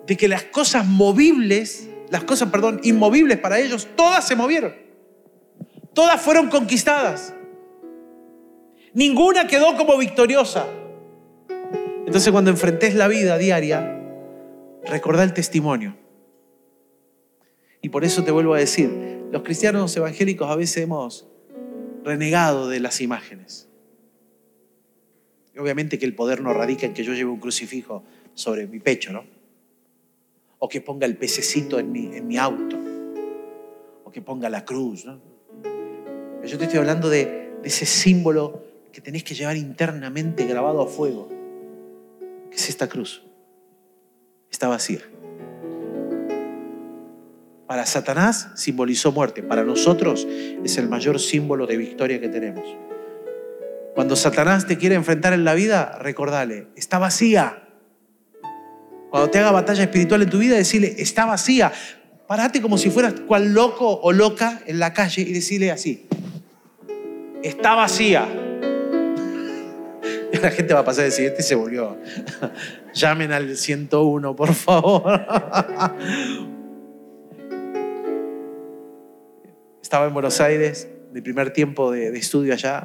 de 0.06 0.16
que 0.16 0.28
las 0.28 0.44
cosas 0.44 0.86
movibles, 0.86 1.88
las 2.10 2.24
cosas, 2.24 2.50
perdón, 2.50 2.80
inmovibles 2.82 3.38
para 3.38 3.60
ellos, 3.60 3.88
todas 3.96 4.26
se 4.26 4.34
movieron. 4.34 4.74
Todas 5.94 6.20
fueron 6.20 6.48
conquistadas. 6.48 7.34
Ninguna 8.92 9.46
quedó 9.46 9.76
como 9.76 9.96
victoriosa. 9.96 10.66
Entonces 12.06 12.32
cuando 12.32 12.50
enfrentes 12.50 12.94
la 12.94 13.06
vida 13.06 13.38
diaria, 13.38 14.00
recordá 14.84 15.22
el 15.22 15.32
testimonio. 15.32 15.96
Y 17.82 17.88
por 17.88 18.04
eso 18.04 18.24
te 18.24 18.30
vuelvo 18.30 18.54
a 18.54 18.58
decir, 18.58 18.90
los 19.30 19.42
cristianos 19.42 19.96
evangélicos 19.96 20.50
a 20.50 20.56
veces 20.56 20.82
hemos 20.82 21.28
renegado 22.04 22.68
de 22.68 22.80
las 22.80 23.00
imágenes. 23.00 23.69
Obviamente 25.58 25.98
que 25.98 26.06
el 26.06 26.14
poder 26.14 26.40
no 26.40 26.52
radica 26.52 26.86
en 26.86 26.94
que 26.94 27.04
yo 27.04 27.12
lleve 27.12 27.30
un 27.30 27.40
crucifijo 27.40 28.02
sobre 28.34 28.66
mi 28.66 28.80
pecho, 28.80 29.12
¿no? 29.12 29.24
O 30.58 30.68
que 30.68 30.80
ponga 30.80 31.06
el 31.06 31.16
pececito 31.16 31.78
en 31.78 31.90
mi, 31.90 32.16
en 32.16 32.26
mi 32.26 32.36
auto. 32.36 32.76
O 34.04 34.10
que 34.10 34.22
ponga 34.22 34.48
la 34.48 34.64
cruz, 34.64 35.04
¿no? 35.04 35.30
Yo 36.44 36.56
te 36.56 36.64
estoy 36.64 36.78
hablando 36.78 37.10
de, 37.10 37.50
ese 37.62 37.84
símbolo 37.84 38.64
que 38.92 39.02
tenés 39.02 39.22
que 39.22 39.34
llevar 39.34 39.56
internamente 39.56 40.46
grabado 40.46 40.80
a 40.80 40.86
fuego, 40.86 41.28
que 42.50 42.56
es 42.56 42.68
esta 42.70 42.88
cruz. 42.88 43.22
Está 44.50 44.66
vacía. 44.66 45.00
Para 47.66 47.86
Satanás 47.86 48.48
simbolizó 48.56 49.12
muerte, 49.12 49.42
para 49.42 49.62
nosotros 49.62 50.26
es 50.26 50.78
el 50.78 50.88
mayor 50.88 51.20
símbolo 51.20 51.66
de 51.66 51.76
victoria 51.76 52.18
que 52.18 52.28
tenemos. 52.28 52.64
Cuando 53.94 54.16
Satanás 54.16 54.66
te 54.66 54.78
quiere 54.78 54.94
enfrentar 54.94 55.32
en 55.32 55.44
la 55.44 55.54
vida, 55.54 55.98
recordale, 56.00 56.68
está 56.76 56.98
vacía. 56.98 57.64
Cuando 59.10 59.30
te 59.30 59.38
haga 59.38 59.50
batalla 59.50 59.82
espiritual 59.82 60.22
en 60.22 60.30
tu 60.30 60.38
vida, 60.38 60.56
decirle, 60.56 60.94
está 60.98 61.26
vacía. 61.26 61.72
Parate 62.28 62.62
como 62.62 62.78
si 62.78 62.90
fueras 62.90 63.14
cual 63.26 63.52
loco 63.52 64.00
o 64.02 64.12
loca 64.12 64.60
en 64.66 64.78
la 64.78 64.92
calle 64.92 65.22
y 65.22 65.32
decirle 65.32 65.72
así, 65.72 66.06
está 67.42 67.74
vacía. 67.74 68.28
La 70.40 70.50
gente 70.52 70.72
va 70.72 70.80
a 70.80 70.84
pasar 70.84 71.06
el 71.06 71.12
siguiente 71.12 71.40
y 71.40 71.44
se 71.44 71.56
volvió. 71.56 71.98
Llamen 72.94 73.32
al 73.32 73.56
101, 73.56 74.36
por 74.36 74.54
favor. 74.54 75.20
Estaba 79.82 80.06
en 80.06 80.14
Buenos 80.14 80.40
Aires, 80.40 80.86
mi 81.12 81.20
primer 81.20 81.52
tiempo 81.52 81.90
de, 81.90 82.12
de 82.12 82.18
estudio 82.18 82.52
allá. 82.54 82.84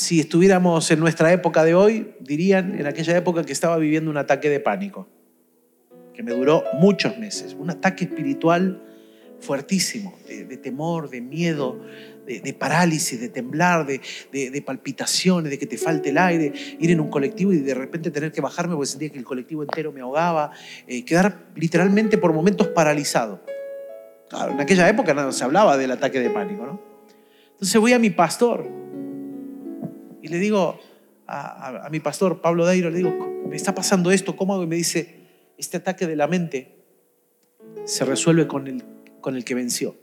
Si 0.00 0.18
estuviéramos 0.18 0.90
en 0.90 0.98
nuestra 0.98 1.30
época 1.30 1.62
de 1.62 1.74
hoy, 1.74 2.14
dirían 2.20 2.80
en 2.80 2.86
aquella 2.86 3.14
época 3.18 3.44
que 3.44 3.52
estaba 3.52 3.76
viviendo 3.76 4.10
un 4.10 4.16
ataque 4.16 4.48
de 4.48 4.58
pánico, 4.58 5.06
que 6.14 6.22
me 6.22 6.32
duró 6.32 6.64
muchos 6.72 7.18
meses, 7.18 7.52
un 7.52 7.68
ataque 7.68 8.04
espiritual 8.04 8.82
fuertísimo, 9.40 10.18
de, 10.26 10.56
temor, 10.56 11.10
de 11.10 11.20
miedo, 11.20 11.84
de, 12.26 12.54
parálisis, 12.54 13.20
de 13.20 13.28
temblar, 13.28 13.84
de, 13.84 14.00
de, 14.32 14.62
palpitaciones, 14.62 15.50
de 15.50 15.58
que 15.58 15.66
te 15.66 15.76
falte 15.76 16.08
el 16.08 16.16
aire, 16.16 16.50
ir 16.78 16.90
en 16.90 16.98
un 16.98 17.10
colectivo 17.10 17.52
y 17.52 17.58
de 17.58 17.74
repente 17.74 18.10
tener 18.10 18.32
que 18.32 18.40
bajarme 18.40 18.76
porque 18.76 18.88
sentía 18.88 19.10
que 19.10 19.18
el 19.18 19.24
colectivo 19.24 19.62
entero 19.64 19.92
me 19.92 20.00
ahogaba, 20.00 20.50
eh, 20.86 21.04
quedar 21.04 21.50
literalmente 21.56 22.16
por 22.16 22.32
momentos 22.32 22.68
paralizado. 22.68 23.44
Claro, 24.30 24.52
en 24.52 24.60
aquella 24.62 24.88
época 24.88 25.12
no 25.12 25.30
se 25.30 25.44
hablaba 25.44 25.76
del 25.76 25.90
ataque 25.90 26.20
de 26.20 26.30
pánico, 26.30 26.64
¿no? 26.64 26.80
Entonces 27.52 27.78
voy 27.78 27.92
a 27.92 27.98
mi 27.98 28.08
pastor 28.08 28.79
y 30.22 30.28
le 30.28 30.38
digo 30.38 30.78
a, 31.26 31.88
mi 31.90 32.00
pastor, 32.00 32.40
Pablo 32.40 32.66
Deiro, 32.66 32.90
le 32.90 32.98
digo, 32.98 33.42
me 33.48 33.56
está 33.56 33.74
pasando 33.74 34.10
esto, 34.10 34.36
¿cómo 34.36 34.54
hago? 34.54 34.64
Y 34.64 34.66
me 34.66 34.76
dice, 34.76 35.20
este 35.58 35.76
ataque 35.76 36.06
de 36.06 36.16
la 36.16 36.26
mente 36.26 36.76
se 37.84 38.04
resuelve 38.04 38.46
con 38.46 38.66
el, 38.66 38.84
con 39.20 39.36
el 39.36 39.44
que 39.44 39.54
venció 39.54 39.94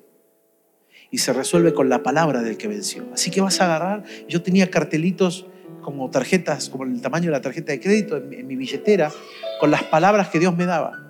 y 1.12 1.20
se 1.20 1.34
resuelve 1.34 1.74
con 1.74 1.90
la 1.90 2.04
palabra 2.04 2.42
del 2.42 2.58
que 2.58 2.68
venció. 2.68 3.06
Así 3.14 3.32
que 3.32 3.42
vas 3.42 3.60
a 3.62 3.66
agarrar, 3.66 4.04
yo 4.28 4.42
tenía 4.42 4.70
cartelitos 4.70 5.46
como 5.82 6.10
tarjetas, 6.10 6.70
como 6.70 6.84
el 6.84 7.02
tamaño 7.02 7.26
de 7.26 7.32
la 7.32 7.42
tarjeta 7.42 7.72
de 7.72 7.80
crédito 7.80 8.18
en, 8.18 8.34
en 8.34 8.48
mi 8.48 8.56
billetera, 8.56 9.12
con 9.60 9.72
las 9.72 9.84
palabras 9.84 10.30
que 10.30 10.40
Dios 10.40 10.56
me 10.56 10.66
daba. 10.66 11.04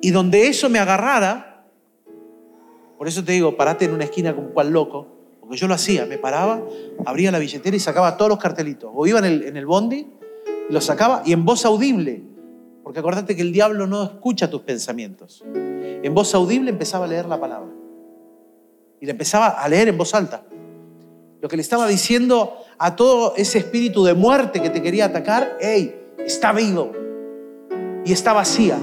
Y 0.00 0.10
donde 0.10 0.46
eso 0.46 0.68
me 0.68 0.78
agarrara, 0.78 1.66
por 2.98 3.08
eso 3.08 3.24
te 3.24 3.32
digo, 3.32 3.56
parate 3.56 3.86
en 3.86 3.94
una 3.94 4.04
esquina 4.04 4.34
como 4.34 4.50
cual 4.50 4.70
loco, 4.70 5.15
porque 5.46 5.60
yo 5.60 5.68
lo 5.68 5.74
hacía, 5.74 6.06
me 6.06 6.18
paraba, 6.18 6.60
abría 7.04 7.30
la 7.30 7.38
billetera 7.38 7.76
y 7.76 7.78
sacaba 7.78 8.16
todos 8.16 8.30
los 8.30 8.38
cartelitos. 8.38 8.90
O 8.92 9.06
iba 9.06 9.20
en 9.20 9.26
el, 9.26 9.42
en 9.44 9.56
el 9.56 9.64
bondi, 9.64 10.08
y 10.68 10.72
los 10.72 10.84
sacaba 10.84 11.22
y 11.24 11.32
en 11.32 11.44
voz 11.44 11.64
audible, 11.64 12.24
porque 12.82 12.98
acordate 12.98 13.36
que 13.36 13.42
el 13.42 13.52
diablo 13.52 13.86
no 13.86 14.02
escucha 14.02 14.50
tus 14.50 14.62
pensamientos. 14.62 15.44
En 15.54 16.12
voz 16.14 16.34
audible 16.34 16.70
empezaba 16.70 17.04
a 17.04 17.08
leer 17.08 17.26
la 17.26 17.38
palabra. 17.38 17.70
Y 19.00 19.06
le 19.06 19.12
empezaba 19.12 19.48
a 19.48 19.68
leer 19.68 19.86
en 19.86 19.96
voz 19.96 20.14
alta. 20.14 20.42
Lo 21.40 21.48
que 21.48 21.54
le 21.54 21.62
estaba 21.62 21.86
diciendo 21.86 22.56
a 22.78 22.96
todo 22.96 23.34
ese 23.36 23.58
espíritu 23.58 24.02
de 24.04 24.14
muerte 24.14 24.60
que 24.60 24.70
te 24.70 24.82
quería 24.82 25.04
atacar, 25.04 25.58
hey, 25.60 25.94
está 26.18 26.52
vivo 26.52 26.90
y 28.04 28.12
está 28.12 28.32
vacía. 28.32 28.78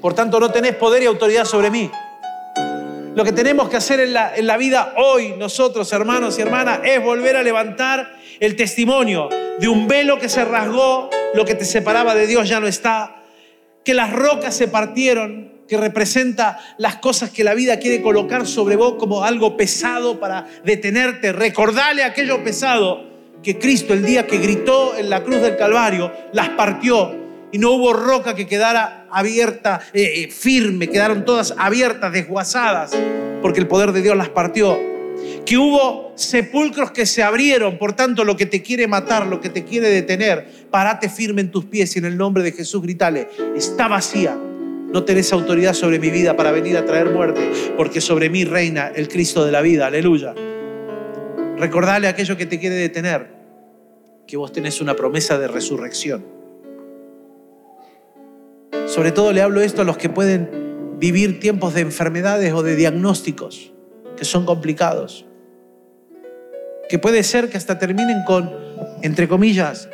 Por 0.00 0.14
tanto, 0.14 0.40
no 0.40 0.50
tenés 0.50 0.74
poder 0.74 1.04
y 1.04 1.06
autoridad 1.06 1.44
sobre 1.44 1.70
mí. 1.70 1.92
Lo 3.14 3.24
que 3.24 3.30
tenemos 3.30 3.68
que 3.68 3.76
hacer 3.76 4.00
en 4.00 4.12
la, 4.12 4.34
en 4.34 4.46
la, 4.46 4.56
vida 4.56 4.94
hoy, 4.96 5.34
nosotros, 5.38 5.92
hermanos 5.92 6.36
y 6.36 6.42
hermanas, 6.42 6.80
es 6.82 7.00
volver 7.00 7.36
a 7.36 7.44
levantar 7.44 8.16
el 8.40 8.56
testimonio 8.56 9.28
de 9.60 9.68
un 9.68 9.86
velo 9.86 10.18
que 10.18 10.28
se 10.28 10.44
rasgó, 10.44 11.10
lo 11.34 11.44
que 11.44 11.54
te 11.54 11.64
separaba 11.64 12.16
de 12.16 12.26
Dios 12.26 12.48
ya 12.48 12.58
no 12.58 12.66
está, 12.66 13.22
que 13.84 13.94
las 13.94 14.12
rocas 14.12 14.56
se 14.56 14.66
partieron, 14.66 15.52
que 15.68 15.76
representa 15.76 16.58
las 16.76 16.96
cosas 16.96 17.30
que 17.30 17.44
la 17.44 17.54
vida 17.54 17.78
quiere 17.78 18.02
colocar 18.02 18.48
sobre 18.48 18.74
vos 18.74 18.94
como 18.94 19.22
algo 19.22 19.56
pesado 19.56 20.18
para 20.18 20.46
detenerte. 20.64 21.32
Recordarle 21.32 22.02
aquello 22.02 22.42
pesado 22.42 23.04
que 23.44 23.60
Cristo 23.60 23.94
el 23.94 24.04
día 24.04 24.26
que 24.26 24.38
gritó 24.38 24.96
en 24.96 25.08
la 25.08 25.22
cruz 25.22 25.40
del 25.40 25.56
Calvario, 25.56 26.12
las 26.32 26.48
partió 26.50 27.14
y 27.52 27.58
no 27.58 27.70
hubo 27.70 27.92
roca 27.92 28.34
que 28.34 28.48
quedara 28.48 29.03
abierta, 29.14 29.80
eh, 29.92 30.24
eh, 30.24 30.30
firme, 30.30 30.88
quedaron 30.88 31.24
todas 31.24 31.54
abiertas, 31.56 32.12
desguazadas, 32.12 32.92
porque 33.40 33.60
el 33.60 33.68
poder 33.68 33.92
de 33.92 34.02
Dios 34.02 34.16
las 34.16 34.28
partió. 34.28 34.78
Que 35.46 35.56
hubo 35.56 36.12
sepulcros 36.16 36.90
que 36.90 37.06
se 37.06 37.22
abrieron, 37.22 37.78
por 37.78 37.94
tanto 37.94 38.24
lo 38.24 38.36
que 38.36 38.46
te 38.46 38.62
quiere 38.62 38.86
matar, 38.86 39.26
lo 39.26 39.40
que 39.40 39.50
te 39.50 39.64
quiere 39.64 39.88
detener, 39.88 40.66
parate 40.70 41.08
firme 41.08 41.42
en 41.42 41.50
tus 41.50 41.66
pies 41.66 41.94
y 41.94 41.98
en 41.98 42.06
el 42.06 42.16
nombre 42.16 42.42
de 42.42 42.52
Jesús 42.52 42.82
gritale, 42.82 43.28
está 43.56 43.88
vacía, 43.88 44.36
no 44.36 45.04
tenés 45.04 45.32
autoridad 45.32 45.74
sobre 45.74 45.98
mi 45.98 46.10
vida 46.10 46.36
para 46.36 46.50
venir 46.50 46.76
a 46.76 46.84
traer 46.84 47.10
muerte, 47.10 47.50
porque 47.76 48.00
sobre 48.00 48.30
mí 48.30 48.44
reina 48.44 48.90
el 48.94 49.08
Cristo 49.08 49.44
de 49.44 49.52
la 49.52 49.60
vida, 49.60 49.86
aleluya. 49.86 50.34
Recordale 51.58 52.06
a 52.06 52.10
aquello 52.10 52.36
que 52.36 52.46
te 52.46 52.58
quiere 52.58 52.76
detener, 52.76 53.28
que 54.26 54.36
vos 54.36 54.50
tenés 54.50 54.80
una 54.80 54.94
promesa 54.94 55.38
de 55.38 55.48
resurrección 55.48 56.43
sobre 58.86 59.12
todo 59.12 59.32
le 59.32 59.42
hablo 59.42 59.60
esto 59.60 59.82
a 59.82 59.84
los 59.84 59.96
que 59.96 60.08
pueden 60.08 60.96
vivir 60.98 61.40
tiempos 61.40 61.74
de 61.74 61.80
enfermedades 61.80 62.52
o 62.52 62.62
de 62.62 62.76
diagnósticos 62.76 63.72
que 64.16 64.24
son 64.24 64.46
complicados. 64.46 65.26
Que 66.88 66.98
puede 66.98 67.22
ser 67.22 67.48
que 67.48 67.56
hasta 67.56 67.78
terminen 67.78 68.24
con, 68.24 68.50
entre 69.02 69.28
comillas, 69.28 69.88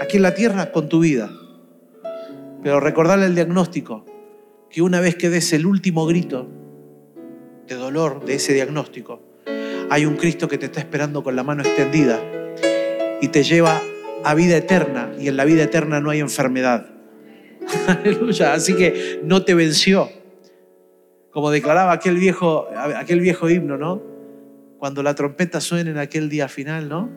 aquí 0.00 0.16
en 0.16 0.22
la 0.22 0.34
tierra, 0.34 0.72
con 0.72 0.88
tu 0.88 1.00
vida. 1.00 1.30
Pero 2.62 2.80
recordarle 2.80 3.26
el 3.26 3.34
diagnóstico, 3.34 4.04
que 4.70 4.82
una 4.82 5.00
vez 5.00 5.16
que 5.16 5.30
des 5.30 5.52
el 5.52 5.66
último 5.66 6.06
grito 6.06 6.48
de 7.66 7.74
dolor 7.74 8.24
de 8.24 8.34
ese 8.34 8.52
diagnóstico, 8.54 9.22
hay 9.90 10.06
un 10.06 10.16
Cristo 10.16 10.48
que 10.48 10.58
te 10.58 10.66
está 10.66 10.80
esperando 10.80 11.22
con 11.22 11.36
la 11.36 11.42
mano 11.42 11.62
extendida 11.62 12.18
y 13.20 13.28
te 13.28 13.42
lleva 13.42 13.80
a 14.24 14.34
vida 14.34 14.56
eterna 14.56 15.12
y 15.18 15.28
en 15.28 15.36
la 15.36 15.44
vida 15.44 15.62
eterna 15.62 16.00
no 16.00 16.10
hay 16.10 16.20
enfermedad. 16.20 16.95
Aleluya. 17.86 18.54
Así 18.54 18.74
que 18.74 19.20
no 19.22 19.44
te 19.44 19.54
venció. 19.54 20.10
Como 21.30 21.50
declaraba 21.50 21.92
aquel 21.92 22.16
viejo, 22.16 22.66
aquel 22.74 23.20
viejo 23.20 23.50
himno, 23.50 23.76
¿no? 23.76 24.02
Cuando 24.78 25.02
la 25.02 25.14
trompeta 25.14 25.60
suene 25.60 25.90
en 25.90 25.98
aquel 25.98 26.28
día 26.28 26.48
final, 26.48 26.88
¿no? 26.88 27.10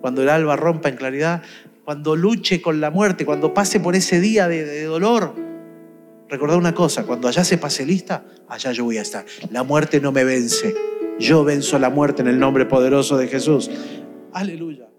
Cuando 0.00 0.22
el 0.22 0.28
alba 0.28 0.56
rompa 0.56 0.88
en 0.88 0.96
claridad, 0.96 1.42
cuando 1.84 2.16
luche 2.16 2.62
con 2.62 2.80
la 2.80 2.90
muerte, 2.90 3.26
cuando 3.26 3.52
pase 3.52 3.80
por 3.80 3.94
ese 3.96 4.20
día 4.20 4.48
de, 4.48 4.64
de 4.64 4.84
dolor. 4.84 5.34
Recordad 6.28 6.56
una 6.56 6.74
cosa, 6.74 7.04
cuando 7.04 7.28
allá 7.28 7.44
se 7.44 7.58
pase 7.58 7.84
lista, 7.84 8.24
allá 8.48 8.72
yo 8.72 8.84
voy 8.84 8.98
a 8.98 9.02
estar. 9.02 9.24
La 9.50 9.62
muerte 9.62 10.00
no 10.00 10.12
me 10.12 10.24
vence. 10.24 10.74
Yo 11.18 11.44
venzo 11.44 11.78
la 11.78 11.90
muerte 11.90 12.22
en 12.22 12.28
el 12.28 12.38
nombre 12.38 12.64
poderoso 12.64 13.18
de 13.18 13.28
Jesús. 13.28 13.70
Aleluya. 14.32 14.89